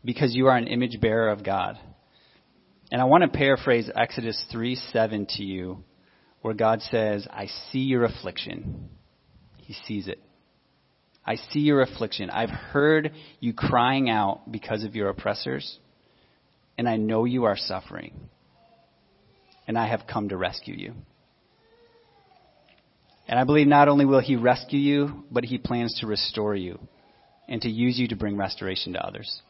because 0.04 0.34
you 0.34 0.48
are 0.48 0.56
an 0.56 0.66
image 0.66 1.00
bearer 1.00 1.28
of 1.28 1.44
God. 1.44 1.78
And 2.90 3.00
I 3.00 3.04
want 3.04 3.22
to 3.22 3.28
paraphrase 3.28 3.88
Exodus 3.94 4.42
3 4.50 4.74
7 4.74 5.26
to 5.36 5.44
you 5.44 5.84
where 6.42 6.54
God 6.54 6.82
says, 6.82 7.26
I 7.30 7.46
see 7.70 7.80
your 7.80 8.04
affliction. 8.04 8.88
He 9.58 9.74
sees 9.86 10.08
it. 10.08 10.20
I 11.24 11.36
see 11.36 11.60
your 11.60 11.82
affliction. 11.82 12.30
I've 12.30 12.48
heard 12.48 13.12
you 13.38 13.52
crying 13.52 14.08
out 14.08 14.50
because 14.50 14.82
of 14.84 14.94
your 14.94 15.10
oppressors, 15.10 15.78
and 16.78 16.88
I 16.88 16.96
know 16.96 17.26
you 17.26 17.44
are 17.44 17.56
suffering. 17.56 18.28
And 19.66 19.76
I 19.76 19.86
have 19.86 20.04
come 20.10 20.30
to 20.30 20.38
rescue 20.38 20.74
you. 20.74 20.94
And 23.28 23.38
I 23.38 23.44
believe 23.44 23.66
not 23.66 23.88
only 23.88 24.06
will 24.06 24.20
He 24.20 24.36
rescue 24.36 24.78
you, 24.78 25.24
but 25.30 25.44
He 25.44 25.58
plans 25.58 25.98
to 26.00 26.06
restore 26.06 26.54
you 26.54 26.78
and 27.46 27.60
to 27.60 27.68
use 27.68 27.98
you 27.98 28.08
to 28.08 28.16
bring 28.16 28.38
restoration 28.38 28.94
to 28.94 29.06
others. 29.06 29.42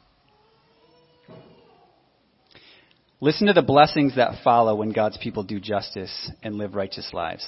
Listen 3.21 3.49
to 3.49 3.53
the 3.53 3.63
blessings 3.63 4.15
that 4.15 4.43
follow 4.45 4.77
when 4.77 4.91
God's 4.91 5.19
people 5.19 5.43
do 5.43 5.59
justice 5.59 6.31
and 6.43 6.55
live 6.55 6.75
righteous 6.75 7.11
lives. 7.13 7.47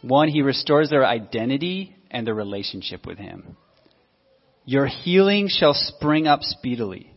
One, 0.00 0.28
He 0.28 0.40
restores 0.40 0.88
their 0.88 1.04
identity 1.04 1.94
and 2.10 2.26
their 2.26 2.34
relationship 2.34 3.04
with 3.06 3.18
Him. 3.18 3.56
Your 4.64 4.86
healing 4.86 5.48
shall 5.48 5.74
spring 5.74 6.26
up 6.26 6.40
speedily. 6.42 7.12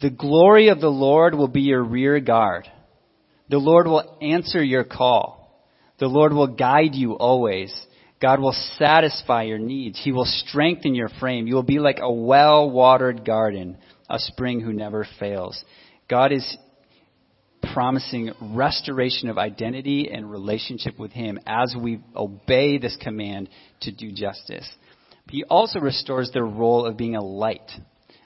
The 0.00 0.10
glory 0.10 0.68
of 0.68 0.80
the 0.80 0.88
Lord 0.88 1.34
will 1.34 1.48
be 1.48 1.62
your 1.62 1.82
rear 1.82 2.20
guard. 2.20 2.68
The 3.48 3.58
Lord 3.58 3.86
will 3.86 4.16
answer 4.22 4.62
your 4.62 4.84
call. 4.84 5.66
The 5.98 6.06
Lord 6.06 6.32
will 6.32 6.48
guide 6.48 6.94
you 6.94 7.14
always. 7.14 7.74
God 8.20 8.40
will 8.40 8.54
satisfy 8.78 9.42
your 9.42 9.58
needs. 9.58 10.00
He 10.02 10.12
will 10.12 10.24
strengthen 10.24 10.94
your 10.94 11.08
frame. 11.20 11.46
You 11.46 11.56
will 11.56 11.62
be 11.62 11.78
like 11.78 11.98
a 12.00 12.12
well 12.12 12.70
watered 12.70 13.24
garden, 13.24 13.76
a 14.08 14.18
spring 14.18 14.60
who 14.60 14.72
never 14.72 15.06
fails. 15.18 15.62
God 16.14 16.30
is 16.30 16.56
promising 17.72 18.30
restoration 18.40 19.28
of 19.28 19.36
identity 19.36 20.08
and 20.12 20.30
relationship 20.30 20.96
with 20.96 21.10
Him 21.10 21.40
as 21.44 21.74
we 21.76 21.98
obey 22.14 22.78
this 22.78 22.96
command 23.02 23.48
to 23.80 23.90
do 23.90 24.12
justice. 24.12 24.64
He 25.28 25.42
also 25.42 25.80
restores 25.80 26.30
their 26.30 26.44
role 26.44 26.86
of 26.86 26.96
being 26.96 27.16
a 27.16 27.20
light, 27.20 27.68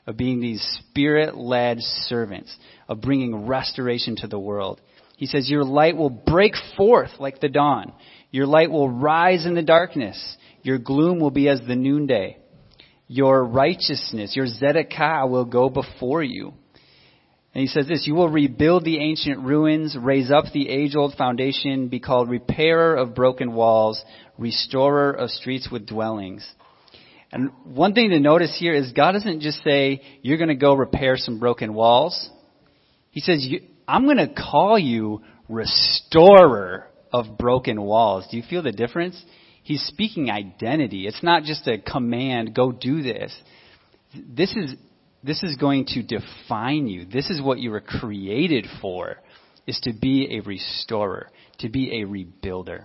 of 0.06 0.18
being 0.18 0.42
these 0.42 0.62
spirit 0.90 1.34
led 1.34 1.78
servants, 1.80 2.54
of 2.90 3.00
bringing 3.00 3.46
restoration 3.46 4.16
to 4.16 4.26
the 4.26 4.38
world. 4.38 4.82
He 5.16 5.24
says, 5.24 5.48
Your 5.48 5.64
light 5.64 5.96
will 5.96 6.10
break 6.10 6.52
forth 6.76 7.12
like 7.18 7.40
the 7.40 7.48
dawn. 7.48 7.94
Your 8.30 8.44
light 8.44 8.70
will 8.70 8.90
rise 8.90 9.46
in 9.46 9.54
the 9.54 9.62
darkness. 9.62 10.36
Your 10.60 10.76
gloom 10.76 11.20
will 11.20 11.30
be 11.30 11.48
as 11.48 11.62
the 11.66 11.74
noonday. 11.74 12.36
Your 13.06 13.42
righteousness, 13.42 14.36
your 14.36 14.44
tzedakah 14.44 15.30
will 15.30 15.46
go 15.46 15.70
before 15.70 16.22
you. 16.22 16.52
And 17.54 17.62
he 17.62 17.66
says 17.66 17.88
this, 17.88 18.06
you 18.06 18.14
will 18.14 18.28
rebuild 18.28 18.84
the 18.84 18.98
ancient 18.98 19.40
ruins, 19.40 19.96
raise 19.98 20.30
up 20.30 20.44
the 20.52 20.68
age-old 20.68 21.14
foundation, 21.14 21.88
be 21.88 21.98
called 21.98 22.28
repairer 22.28 22.94
of 22.94 23.14
broken 23.14 23.52
walls, 23.52 24.02
restorer 24.36 25.12
of 25.12 25.30
streets 25.30 25.68
with 25.70 25.86
dwellings. 25.86 26.46
And 27.32 27.50
one 27.64 27.94
thing 27.94 28.10
to 28.10 28.20
notice 28.20 28.56
here 28.58 28.74
is 28.74 28.92
God 28.92 29.12
doesn't 29.12 29.40
just 29.40 29.62
say, 29.64 30.02
you're 30.22 30.38
going 30.38 30.48
to 30.48 30.54
go 30.54 30.74
repair 30.74 31.16
some 31.16 31.38
broken 31.38 31.74
walls. 31.74 32.30
He 33.10 33.20
says, 33.20 33.46
I'm 33.86 34.04
going 34.04 34.18
to 34.18 34.28
call 34.28 34.78
you 34.78 35.22
restorer 35.48 36.86
of 37.12 37.38
broken 37.38 37.80
walls. 37.82 38.26
Do 38.30 38.36
you 38.36 38.42
feel 38.48 38.62
the 38.62 38.72
difference? 38.72 39.20
He's 39.62 39.82
speaking 39.82 40.30
identity. 40.30 41.06
It's 41.06 41.22
not 41.22 41.42
just 41.42 41.66
a 41.66 41.78
command, 41.78 42.54
go 42.54 42.72
do 42.72 43.02
this. 43.02 43.34
This 44.14 44.54
is, 44.54 44.74
this 45.22 45.42
is 45.42 45.56
going 45.56 45.86
to 45.86 46.02
define 46.02 46.86
you. 46.86 47.04
This 47.04 47.30
is 47.30 47.42
what 47.42 47.58
you 47.58 47.70
were 47.70 47.80
created 47.80 48.66
for, 48.80 49.16
is 49.66 49.78
to 49.82 49.92
be 49.92 50.38
a 50.38 50.40
restorer, 50.40 51.30
to 51.58 51.68
be 51.68 52.00
a 52.00 52.06
rebuilder. 52.06 52.84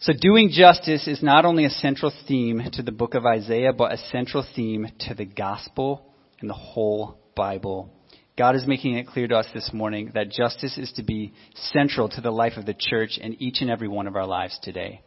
So 0.00 0.14
doing 0.18 0.48
justice 0.50 1.06
is 1.06 1.22
not 1.22 1.44
only 1.44 1.66
a 1.66 1.70
central 1.70 2.10
theme 2.26 2.62
to 2.72 2.82
the 2.82 2.90
book 2.90 3.14
of 3.14 3.26
Isaiah, 3.26 3.72
but 3.74 3.92
a 3.92 3.98
central 4.10 4.44
theme 4.56 4.86
to 5.00 5.14
the 5.14 5.26
gospel 5.26 6.14
and 6.40 6.48
the 6.48 6.54
whole 6.54 7.18
Bible. 7.36 7.92
God 8.38 8.56
is 8.56 8.66
making 8.66 8.94
it 8.94 9.06
clear 9.06 9.28
to 9.28 9.36
us 9.36 9.46
this 9.52 9.70
morning 9.74 10.12
that 10.14 10.30
justice 10.30 10.78
is 10.78 10.90
to 10.92 11.02
be 11.02 11.34
central 11.54 12.08
to 12.08 12.22
the 12.22 12.30
life 12.30 12.54
of 12.56 12.64
the 12.64 12.74
church 12.74 13.18
and 13.22 13.36
each 13.42 13.60
and 13.60 13.70
every 13.70 13.88
one 13.88 14.06
of 14.06 14.16
our 14.16 14.26
lives 14.26 14.58
today. 14.62 15.02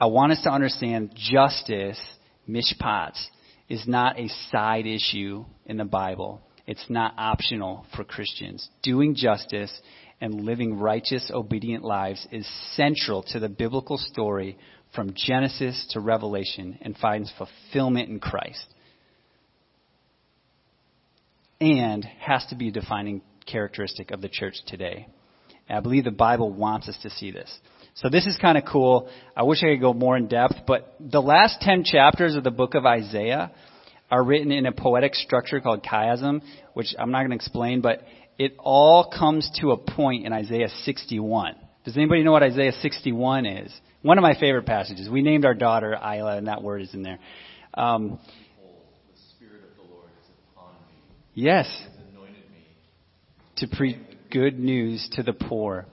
I 0.00 0.06
want 0.06 0.32
us 0.32 0.40
to 0.44 0.50
understand 0.50 1.12
justice, 1.14 2.00
mishpat, 2.48 3.14
is 3.68 3.86
not 3.86 4.18
a 4.18 4.28
side 4.50 4.86
issue 4.86 5.44
in 5.66 5.76
the 5.76 5.84
Bible. 5.84 6.40
It's 6.66 6.86
not 6.88 7.14
optional 7.16 7.86
for 7.94 8.04
Christians. 8.04 8.68
Doing 8.82 9.14
justice 9.14 9.72
and 10.20 10.44
living 10.44 10.78
righteous, 10.78 11.30
obedient 11.32 11.84
lives 11.84 12.26
is 12.32 12.48
central 12.74 13.22
to 13.24 13.38
the 13.38 13.48
biblical 13.48 13.98
story 13.98 14.58
from 14.94 15.12
Genesis 15.14 15.86
to 15.90 16.00
Revelation 16.00 16.78
and 16.80 16.96
finds 16.96 17.32
fulfillment 17.36 18.08
in 18.08 18.20
Christ 18.20 18.66
and 21.60 22.04
has 22.20 22.44
to 22.46 22.56
be 22.56 22.68
a 22.68 22.72
defining 22.72 23.22
characteristic 23.46 24.10
of 24.10 24.20
the 24.20 24.28
church 24.28 24.54
today. 24.66 25.08
And 25.68 25.78
I 25.78 25.80
believe 25.80 26.04
the 26.04 26.10
Bible 26.10 26.52
wants 26.52 26.88
us 26.88 26.98
to 27.02 27.10
see 27.10 27.30
this. 27.30 27.50
So 27.98 28.08
this 28.08 28.26
is 28.26 28.36
kind 28.40 28.56
of 28.56 28.64
cool. 28.64 29.08
I 29.36 29.42
wish 29.42 29.58
I 29.64 29.74
could 29.74 29.80
go 29.80 29.92
more 29.92 30.16
in 30.16 30.28
depth, 30.28 30.54
but 30.68 30.94
the 31.00 31.20
last 31.20 31.60
10 31.62 31.82
chapters 31.82 32.36
of 32.36 32.44
the 32.44 32.50
book 32.52 32.74
of 32.74 32.86
Isaiah 32.86 33.50
are 34.08 34.22
written 34.22 34.52
in 34.52 34.66
a 34.66 34.72
poetic 34.72 35.16
structure 35.16 35.60
called 35.60 35.82
chiasm, 35.82 36.42
which 36.74 36.94
I'm 36.96 37.10
not 37.10 37.22
going 37.22 37.30
to 37.30 37.34
explain, 37.36 37.80
but 37.80 38.04
it 38.38 38.54
all 38.60 39.10
comes 39.10 39.50
to 39.60 39.72
a 39.72 39.76
point 39.76 40.26
in 40.26 40.32
Isaiah 40.32 40.68
61. 40.84 41.56
Does 41.84 41.96
anybody 41.96 42.22
know 42.22 42.30
what 42.30 42.44
Isaiah 42.44 42.70
61 42.70 43.46
is? 43.46 43.72
One 44.02 44.16
of 44.16 44.22
my 44.22 44.38
favorite 44.38 44.66
passages. 44.66 45.08
We 45.10 45.20
named 45.20 45.44
our 45.44 45.54
daughter 45.54 45.92
Isla, 45.92 46.36
and 46.36 46.46
that 46.46 46.62
word 46.62 46.82
is 46.82 46.94
in 46.94 47.02
there. 47.02 47.18
Um, 47.74 48.20
Yes. 51.34 51.66
To 53.56 53.66
preach 53.66 53.96
good 54.30 54.56
news 54.56 55.08
to 55.14 55.24
the 55.24 55.32
poor. 55.32 55.86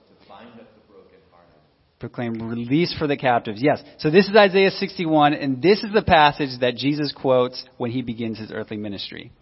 Proclaim 1.98 2.34
release 2.50 2.94
for 2.98 3.06
the 3.06 3.16
captives. 3.16 3.62
Yes. 3.62 3.82
So 3.98 4.10
this 4.10 4.28
is 4.28 4.36
Isaiah 4.36 4.70
61, 4.70 5.32
and 5.34 5.62
this 5.62 5.82
is 5.82 5.92
the 5.92 6.02
passage 6.02 6.60
that 6.60 6.76
Jesus 6.76 7.12
quotes 7.12 7.64
when 7.78 7.90
he 7.90 8.02
begins 8.02 8.38
his 8.38 8.52
earthly 8.52 8.76
ministry. 8.76 9.32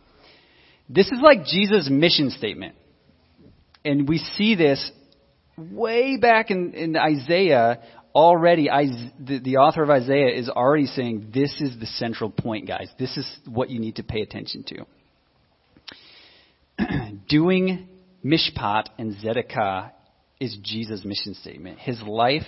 This 0.88 1.06
is 1.06 1.20
like 1.20 1.44
Jesus' 1.44 1.88
mission 1.90 2.30
statement. 2.30 2.76
And 3.84 4.08
we 4.08 4.18
see 4.18 4.54
this 4.54 4.90
way 5.56 6.16
back 6.16 6.50
in, 6.50 6.74
in 6.74 6.96
Isaiah 6.96 7.80
already. 8.14 8.70
I, 8.70 8.86
the, 9.18 9.40
the 9.40 9.56
author 9.56 9.82
of 9.82 9.90
Isaiah 9.90 10.32
is 10.34 10.48
already 10.48 10.86
saying 10.86 11.32
this 11.34 11.60
is 11.60 11.78
the 11.78 11.86
central 11.86 12.30
point, 12.30 12.68
guys. 12.68 12.88
This 12.98 13.16
is 13.16 13.26
what 13.46 13.68
you 13.68 13.80
need 13.80 13.96
to 13.96 14.02
pay 14.04 14.20
attention 14.20 14.64
to. 14.64 14.86
doing 17.28 17.88
mishpat 18.24 18.86
and 18.98 19.14
tzedakah 19.16 19.90
is 20.40 20.56
Jesus' 20.62 21.04
mission 21.04 21.34
statement. 21.34 21.78
His 21.78 22.00
life 22.02 22.46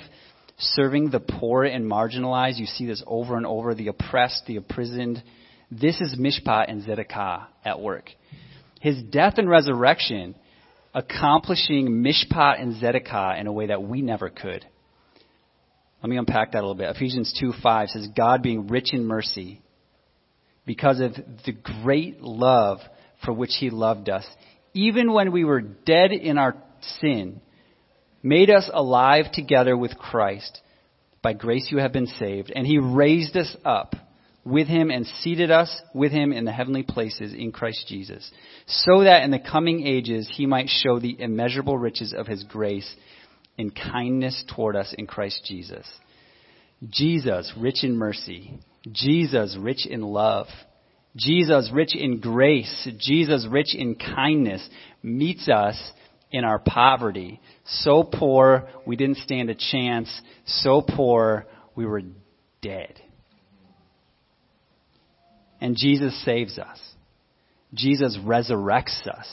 serving 0.59 1.11
the 1.11 1.21
poor 1.21 1.65
and 1.65 1.91
marginalized. 1.91 2.59
You 2.59 2.67
see 2.67 2.87
this 2.87 3.03
over 3.07 3.37
and 3.37 3.47
over 3.47 3.75
the 3.75 3.89
oppressed, 3.89 4.45
the 4.47 4.57
imprisoned. 4.57 5.23
This 5.71 6.01
is 6.01 6.17
mishpat 6.19 6.71
and 6.71 6.83
tzedakah 6.83 7.47
at 7.65 7.81
work. 7.81 8.11
His 8.81 9.03
death 9.03 9.35
and 9.39 9.49
resurrection 9.49 10.35
accomplishing 10.95 11.89
mishpat 11.89 12.61
and 12.61 12.75
tzedakah 12.75 13.39
in 13.41 13.47
a 13.47 13.53
way 13.53 13.67
that 13.67 13.83
we 13.83 14.03
never 14.03 14.31
could. 14.31 14.65
Let 16.03 16.11
me 16.11 16.17
unpack 16.17 16.53
that 16.53 16.59
a 16.59 16.67
little 16.67 16.75
bit. 16.75 16.95
Ephesians 16.95 17.37
2 17.41 17.53
5 17.63 17.89
says, 17.91 18.09
God 18.17 18.43
being 18.43 18.69
rich 18.69 18.95
in 18.95 19.05
mercy, 19.05 19.61
because 20.65 21.01
of 21.01 21.15
the 21.45 21.53
great 21.83 22.21
love 22.21 22.79
for 23.25 23.33
which 23.33 23.57
he 23.59 23.71
loved 23.71 24.09
us, 24.09 24.27
even 24.75 25.13
when 25.13 25.33
we 25.33 25.45
were 25.45 25.61
dead 25.61 26.13
in 26.13 26.39
our 26.39 26.55
sin, 27.01 27.41
made 28.27 28.51
us 28.51 28.69
alive 28.73 29.27
together 29.33 29.77
with 29.77 29.97
Christ. 29.97 30.61
By 31.23 31.33
grace 31.33 31.69
you 31.71 31.79
have 31.79 31.93
been 31.93 32.09
saved. 32.09 32.53
And 32.55 32.67
he 32.67 32.79
raised 32.79 33.37
us 33.37 33.57
up 33.65 33.95
with 34.45 34.67
him 34.67 34.91
and 34.91 35.07
seated 35.07 35.51
us 35.51 35.75
with 35.95 36.13
him 36.13 36.33
in 36.33 36.45
the 36.45 36.53
heavenly 36.53 36.83
places 36.83 37.33
in 37.33 37.53
Christ 37.53 37.87
Jesus, 37.89 38.31
so 38.67 39.03
that 39.03 39.25
in 39.25 39.33
the 39.33 39.41
coming 39.41 39.87
ages 39.87 40.31
he 40.33 40.47
might 40.47 40.69
show 40.69 41.01
the 41.01 41.21
immeasurable 41.21 41.77
riches 41.77 42.15
of 42.17 42.29
his 42.29 42.45
grace 42.45 42.95
in 43.59 43.71
kindness 43.71 44.45
toward 44.55 44.77
us 44.77 44.95
in 44.97 45.07
Christ 45.07 45.43
Jesus. 45.45 45.87
Jesus, 46.89 47.53
rich 47.59 47.83
in 47.83 47.97
mercy. 47.97 48.61
Jesus, 48.93 49.57
rich 49.59 49.87
in 49.87 50.03
love. 50.03 50.47
Jesus, 51.17 51.71
rich 51.73 51.97
in 51.97 52.21
grace, 52.21 52.89
Jesus, 52.99 53.47
rich 53.51 53.75
in 53.75 53.97
kindness, 53.97 54.69
meets 55.03 55.49
us 55.49 55.77
in 56.31 56.45
our 56.45 56.59
poverty. 56.59 57.41
So 57.65 58.03
poor, 58.03 58.69
we 58.87 58.97
didn't 58.97 59.19
stand 59.19 59.51
a 59.51 59.55
chance. 59.55 60.21
So 60.47 60.83
poor, 60.83 61.47
we 61.75 61.87
were 61.87 62.03
dead. 62.63 63.01
And 65.61 65.77
Jesus 65.77 66.25
saves 66.25 66.59
us. 66.59 66.81
Jesus 67.75 68.19
resurrects 68.23 69.07
us. 69.07 69.27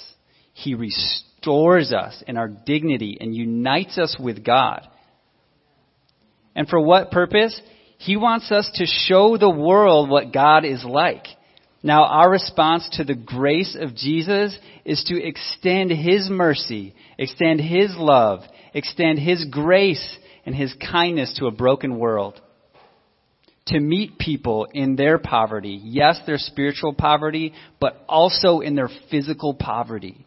He 0.54 0.76
restores 0.76 1.92
us 1.92 2.24
in 2.28 2.38
our 2.38 2.48
dignity 2.48 3.18
and 3.20 3.36
unites 3.36 3.98
us 3.98 4.16
with 4.20 4.44
God. 4.44 4.88
And 6.56 6.68
for 6.68 6.80
what 6.80 7.12
purpose? 7.12 7.60
He 7.98 8.18
wants 8.18 8.52
us 8.52 8.70
to 8.76 8.86
show 8.86 9.38
the 9.38 9.50
world 9.50 10.10
what 10.10 10.34
God 10.34 10.66
is 10.66 10.84
like. 10.84 11.26
Now, 11.86 12.06
our 12.06 12.32
response 12.32 12.88
to 12.94 13.04
the 13.04 13.14
grace 13.14 13.76
of 13.78 13.94
Jesus 13.94 14.58
is 14.86 15.04
to 15.08 15.22
extend 15.22 15.92
His 15.92 16.30
mercy, 16.30 16.96
extend 17.18 17.60
His 17.60 17.94
love, 17.98 18.40
extend 18.74 19.20
His 19.20 19.46
grace 19.52 20.18
and 20.46 20.56
His 20.56 20.74
kindness 20.76 21.36
to 21.40 21.48
a 21.48 21.52
broken 21.52 22.00
world. 22.00 22.40
To 23.68 23.80
meet 23.80 24.18
people 24.18 24.68
in 24.74 24.96
their 24.96 25.18
poverty. 25.18 25.80
Yes, 25.84 26.22
their 26.26 26.38
spiritual 26.38 26.94
poverty, 26.94 27.54
but 27.82 28.04
also 28.08 28.62
in 28.62 28.76
their 28.76 28.90
physical 29.12 29.54
poverty. 29.54 30.26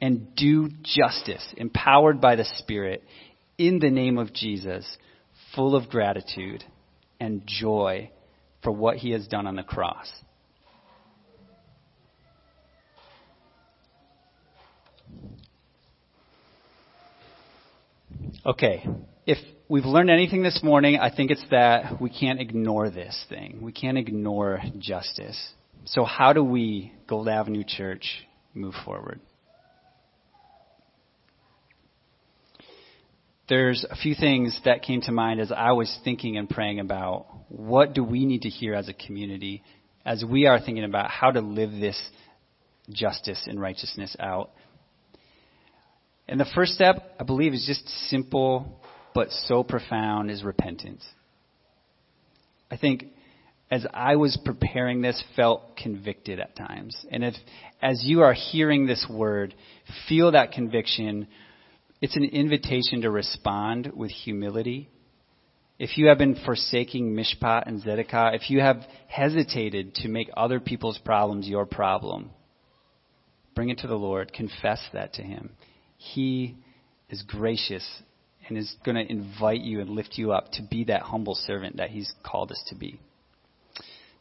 And 0.00 0.34
do 0.34 0.70
justice, 0.82 1.46
empowered 1.56 2.20
by 2.20 2.34
the 2.34 2.44
Spirit, 2.58 3.04
in 3.58 3.78
the 3.78 3.90
name 3.90 4.18
of 4.18 4.32
Jesus, 4.32 4.84
full 5.54 5.76
of 5.76 5.88
gratitude 5.88 6.64
and 7.20 7.42
joy 7.46 8.10
for 8.64 8.72
what 8.72 8.96
He 8.96 9.12
has 9.12 9.26
done 9.28 9.46
on 9.46 9.54
the 9.54 9.62
cross. 9.62 10.10
Okay, 18.44 18.84
if 19.26 19.38
we've 19.68 19.84
learned 19.84 20.10
anything 20.10 20.42
this 20.42 20.60
morning, 20.62 20.98
I 20.98 21.14
think 21.14 21.30
it's 21.30 21.44
that 21.50 22.00
we 22.00 22.10
can't 22.10 22.40
ignore 22.40 22.90
this 22.90 23.24
thing. 23.28 23.60
We 23.62 23.72
can't 23.72 23.98
ignore 23.98 24.60
justice. 24.78 25.52
So, 25.84 26.04
how 26.04 26.32
do 26.32 26.42
we, 26.42 26.92
Gold 27.06 27.28
Avenue 27.28 27.64
Church, 27.66 28.26
move 28.54 28.74
forward? 28.84 29.20
There's 33.48 33.84
a 33.88 33.96
few 33.96 34.14
things 34.14 34.58
that 34.64 34.82
came 34.82 35.02
to 35.02 35.12
mind 35.12 35.40
as 35.40 35.52
I 35.52 35.72
was 35.72 35.98
thinking 36.04 36.36
and 36.36 36.48
praying 36.48 36.80
about 36.80 37.26
what 37.48 37.92
do 37.92 38.02
we 38.02 38.24
need 38.24 38.42
to 38.42 38.48
hear 38.48 38.74
as 38.74 38.88
a 38.88 38.94
community 38.94 39.62
as 40.04 40.24
we 40.24 40.46
are 40.46 40.58
thinking 40.58 40.84
about 40.84 41.10
how 41.10 41.30
to 41.30 41.40
live 41.40 41.70
this 41.70 42.00
justice 42.90 43.46
and 43.46 43.60
righteousness 43.60 44.16
out 44.18 44.50
And 46.28 46.38
the 46.38 46.46
first 46.54 46.72
step, 46.72 47.14
I 47.18 47.24
believe, 47.24 47.52
is 47.52 47.64
just 47.66 47.88
simple 48.08 48.80
but 49.14 49.30
so 49.30 49.62
profound 49.62 50.30
is 50.30 50.42
repentance. 50.42 51.04
I 52.70 52.76
think 52.76 53.04
as 53.72 53.86
I 53.94 54.16
was 54.16 54.38
preparing 54.44 55.00
this, 55.00 55.22
felt 55.34 55.78
convicted 55.78 56.38
at 56.38 56.54
times. 56.54 57.06
And 57.10 57.24
if, 57.24 57.34
as 57.80 58.02
you 58.04 58.20
are 58.20 58.34
hearing 58.34 58.84
this 58.84 59.06
word, 59.08 59.54
feel 60.08 60.32
that 60.32 60.52
conviction, 60.52 61.26
it's 62.02 62.14
an 62.14 62.24
invitation 62.24 63.00
to 63.00 63.10
respond 63.10 63.90
with 63.96 64.10
humility. 64.10 64.90
If 65.78 65.96
you 65.96 66.08
have 66.08 66.18
been 66.18 66.36
forsaking 66.44 67.14
Mishpat 67.14 67.66
and 67.66 67.82
Zedekah, 67.82 68.34
if 68.34 68.50
you 68.50 68.60
have 68.60 68.82
hesitated 69.08 69.94
to 69.96 70.08
make 70.08 70.28
other 70.36 70.60
people's 70.60 70.98
problems 70.98 71.48
your 71.48 71.64
problem, 71.64 72.28
bring 73.54 73.70
it 73.70 73.78
to 73.78 73.86
the 73.86 73.94
Lord. 73.94 74.34
Confess 74.34 74.82
that 74.92 75.14
to 75.14 75.22
Him. 75.22 75.50
He 76.12 76.56
is 77.08 77.22
gracious 77.22 77.86
and 78.48 78.58
is 78.58 78.74
going 78.84 78.96
to 78.96 79.10
invite 79.10 79.60
you 79.60 79.80
and 79.80 79.90
lift 79.90 80.18
you 80.18 80.32
up 80.32 80.50
to 80.52 80.62
be 80.62 80.84
that 80.84 81.02
humble 81.02 81.34
servant 81.34 81.76
that 81.76 81.90
He's 81.90 82.12
called 82.24 82.50
us 82.50 82.62
to 82.68 82.74
be. 82.74 82.98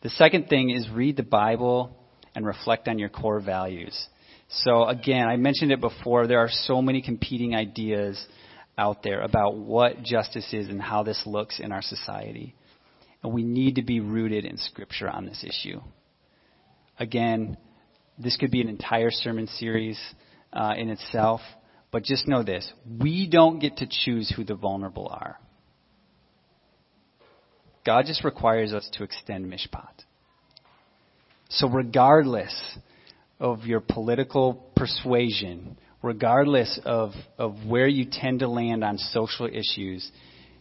The 0.04 0.10
second 0.10 0.48
thing 0.48 0.70
is 0.70 0.90
read 0.90 1.18
the 1.18 1.24
Bible 1.24 1.96
and 2.36 2.46
reflect 2.46 2.88
on 2.88 3.00
your 3.00 3.10
core 3.10 3.40
values. 3.40 4.08
So 4.50 4.86
again, 4.86 5.28
I 5.28 5.38
mentioned 5.38 5.72
it 5.72 5.82
before, 5.82 6.28
there 6.28 6.40
are 6.40 6.50
so 6.50 6.82
many 6.82 7.02
competing 7.02 7.56
ideas 7.56 8.24
out 8.78 9.04
there 9.04 9.22
about 9.22 9.56
what 9.56 10.04
justice 10.04 10.54
is 10.54 10.70
and 10.70 10.82
how 10.82 11.04
this 11.04 11.24
looks 11.26 11.60
in 11.60 11.72
our 11.72 11.82
society. 11.82 12.56
And 13.24 13.34
we 13.34 13.44
need 13.44 13.76
to 13.76 13.84
be 13.84 14.00
rooted 14.00 14.46
in 14.46 14.58
Scripture 14.58 15.10
on 15.10 15.26
this 15.26 15.44
issue. 15.44 15.82
Again, 17.00 17.58
this 18.18 18.38
could 18.38 18.52
be 18.52 18.62
an 18.62 18.70
entire 18.70 19.12
sermon 19.12 19.48
series 19.48 20.00
uh, 20.54 20.74
in 20.78 20.90
itself. 20.90 21.42
But 21.92 22.04
just 22.04 22.28
know 22.28 22.44
this 22.44 22.72
we 23.00 23.28
don't 23.28 23.60
get 23.60 23.78
to 23.78 23.88
choose 23.90 24.34
who 24.36 24.44
the 24.44 24.56
vulnerable 24.56 25.08
are. 25.08 25.38
God 27.86 28.06
just 28.06 28.24
requires 28.24 28.74
us 28.74 28.90
to 28.94 29.04
extend 29.04 29.52
mishpat. 29.52 30.06
So, 31.50 31.68
regardless 31.68 32.78
of 33.40 33.66
your 33.66 33.82
political 33.82 34.54
persuasion, 34.76 35.78
regardless 36.02 36.80
of, 36.86 37.12
of 37.38 37.66
where 37.66 37.88
you 37.88 38.06
tend 38.10 38.40
to 38.40 38.48
land 38.48 38.84
on 38.84 38.98
social 38.98 39.48
issues, 39.48 40.10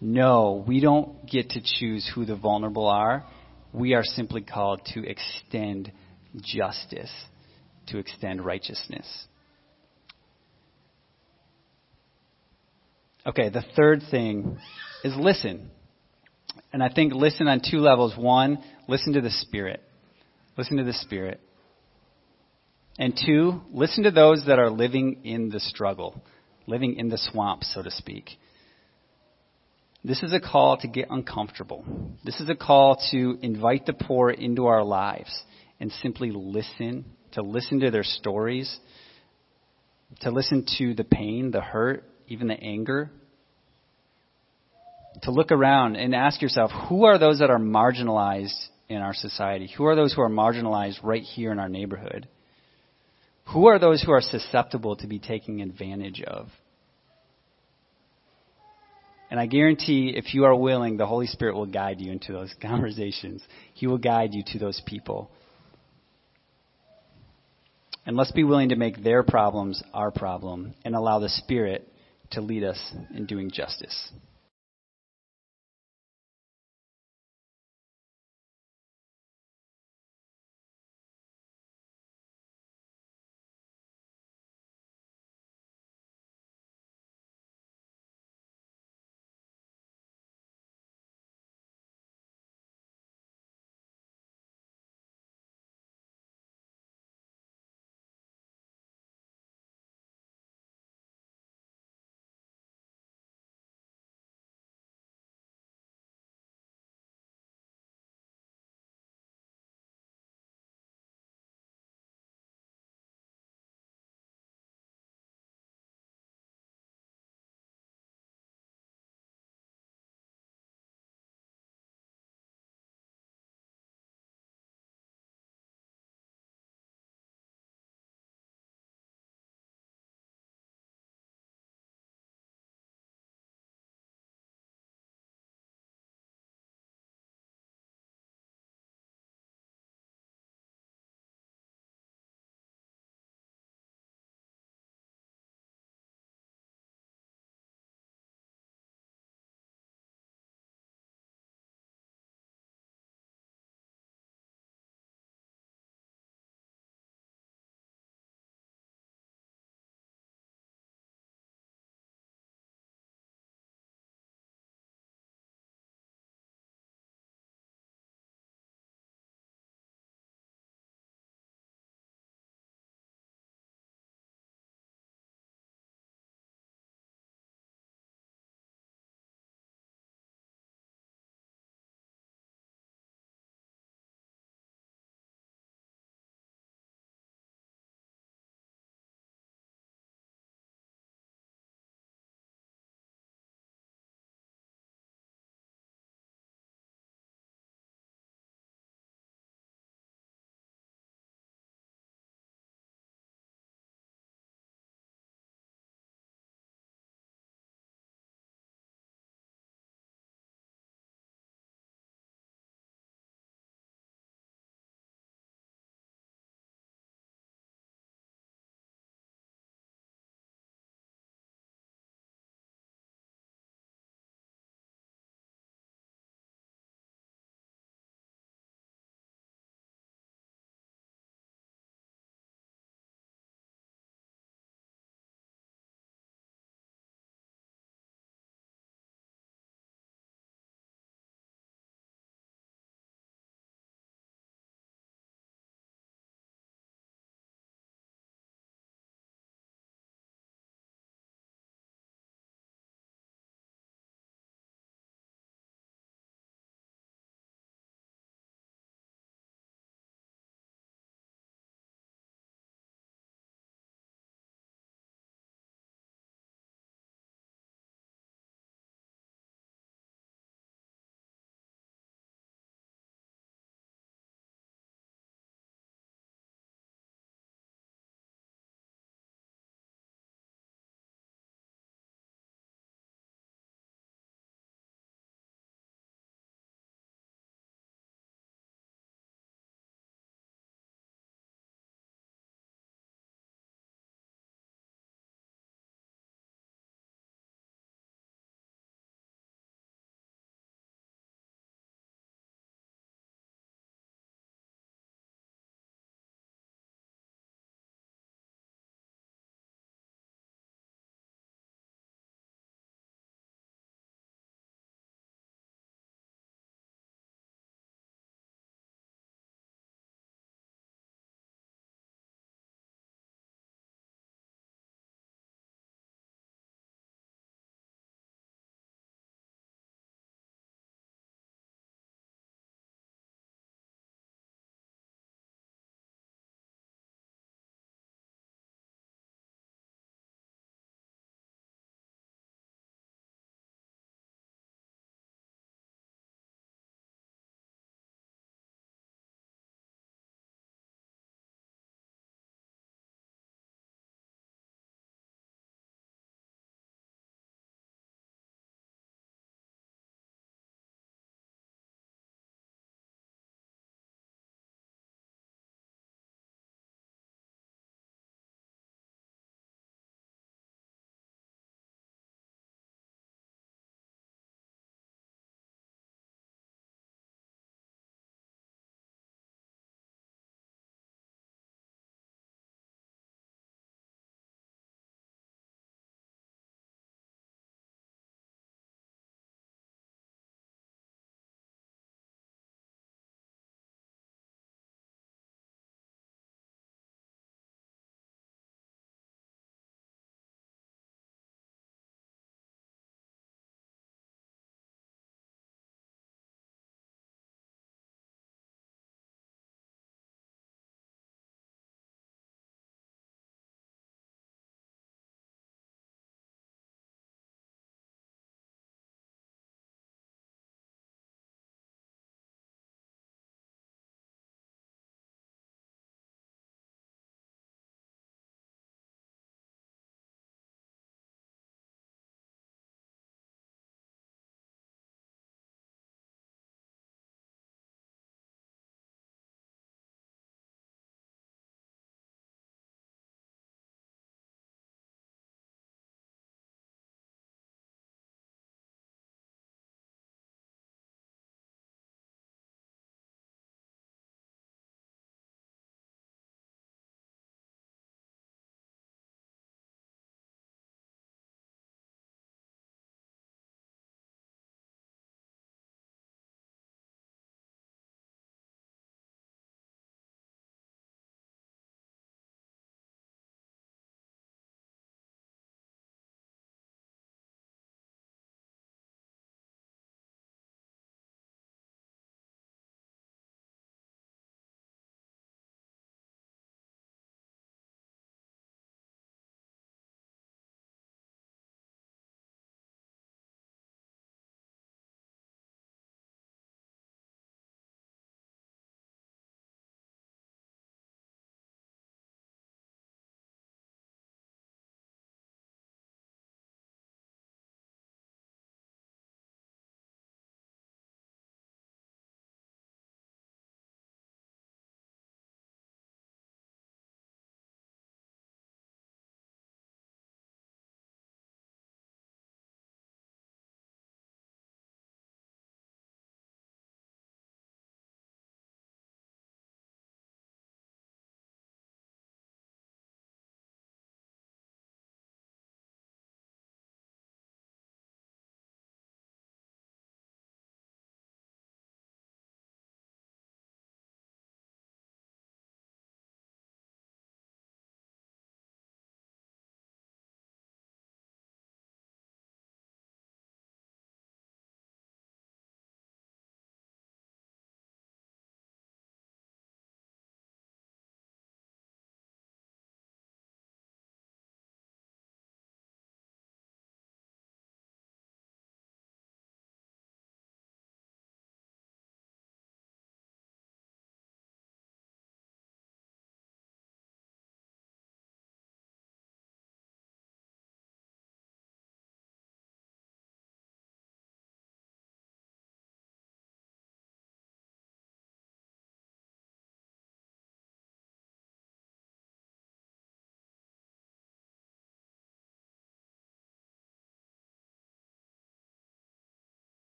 no, 0.00 0.64
we 0.66 0.80
don't 0.80 1.30
get 1.30 1.50
to 1.50 1.60
choose 1.62 2.10
who 2.14 2.24
the 2.24 2.34
vulnerable 2.34 2.88
are. 2.88 3.24
We 3.72 3.94
are 3.94 4.02
simply 4.02 4.40
called 4.40 4.80
to 4.94 5.04
extend 5.08 5.92
justice, 6.40 7.12
to 7.88 7.98
extend 7.98 8.44
righteousness. 8.44 9.06
Okay, 13.24 13.50
the 13.50 13.64
third 13.76 14.02
thing 14.10 14.58
is 15.04 15.14
listen. 15.16 15.70
And 16.72 16.82
I 16.82 16.88
think 16.88 17.12
listen 17.12 17.46
on 17.46 17.60
two 17.60 17.78
levels. 17.78 18.16
One, 18.16 18.58
listen 18.88 19.12
to 19.12 19.20
the 19.20 19.30
Spirit. 19.30 19.80
Listen 20.56 20.76
to 20.78 20.84
the 20.84 20.92
Spirit. 20.92 21.40
And 22.98 23.18
two, 23.26 23.60
listen 23.72 24.04
to 24.04 24.10
those 24.10 24.44
that 24.46 24.58
are 24.58 24.70
living 24.70 25.20
in 25.24 25.50
the 25.50 25.60
struggle, 25.60 26.20
living 26.66 26.96
in 26.96 27.08
the 27.08 27.18
swamp, 27.18 27.64
so 27.64 27.82
to 27.82 27.90
speak. 27.90 28.30
This 30.04 30.22
is 30.22 30.34
a 30.34 30.40
call 30.40 30.76
to 30.78 30.88
get 30.88 31.06
uncomfortable. 31.08 31.84
This 32.24 32.40
is 32.40 32.50
a 32.50 32.56
call 32.56 33.00
to 33.12 33.38
invite 33.40 33.86
the 33.86 33.92
poor 33.92 34.30
into 34.30 34.66
our 34.66 34.82
lives 34.82 35.30
and 35.78 35.92
simply 36.02 36.32
listen, 36.32 37.04
to 37.32 37.42
listen 37.42 37.80
to 37.80 37.90
their 37.92 38.02
stories, 38.02 38.78
to 40.22 40.30
listen 40.30 40.66
to 40.78 40.94
the 40.94 41.04
pain, 41.04 41.52
the 41.52 41.60
hurt, 41.60 42.04
even 42.32 42.48
the 42.48 42.58
anger. 42.58 43.10
To 45.22 45.30
look 45.30 45.52
around 45.52 45.96
and 45.96 46.14
ask 46.14 46.40
yourself, 46.40 46.70
who 46.88 47.04
are 47.04 47.18
those 47.18 47.40
that 47.40 47.50
are 47.50 47.58
marginalized 47.58 48.68
in 48.88 48.96
our 48.96 49.14
society? 49.14 49.70
Who 49.76 49.84
are 49.84 49.94
those 49.94 50.14
who 50.14 50.22
are 50.22 50.30
marginalized 50.30 51.02
right 51.02 51.22
here 51.22 51.52
in 51.52 51.58
our 51.58 51.68
neighborhood? 51.68 52.28
Who 53.52 53.66
are 53.66 53.78
those 53.78 54.02
who 54.02 54.12
are 54.12 54.22
susceptible 54.22 54.96
to 54.96 55.06
be 55.06 55.18
taken 55.18 55.60
advantage 55.60 56.22
of? 56.22 56.48
And 59.30 59.38
I 59.38 59.46
guarantee 59.46 60.14
if 60.16 60.34
you 60.34 60.44
are 60.44 60.54
willing, 60.54 60.96
the 60.96 61.06
Holy 61.06 61.26
Spirit 61.26 61.54
will 61.54 61.66
guide 61.66 62.00
you 62.00 62.10
into 62.12 62.32
those 62.32 62.54
conversations. 62.62 63.42
He 63.74 63.86
will 63.86 63.98
guide 63.98 64.32
you 64.32 64.42
to 64.48 64.58
those 64.58 64.80
people. 64.86 65.30
And 68.04 68.16
let's 68.16 68.32
be 68.32 68.44
willing 68.44 68.70
to 68.70 68.76
make 68.76 69.02
their 69.02 69.22
problems 69.22 69.82
our 69.94 70.10
problem 70.10 70.74
and 70.84 70.94
allow 70.96 71.18
the 71.18 71.28
Spirit 71.28 71.88
to 72.32 72.40
lead 72.40 72.64
us 72.64 72.78
in 73.14 73.26
doing 73.26 73.50
justice. 73.50 74.10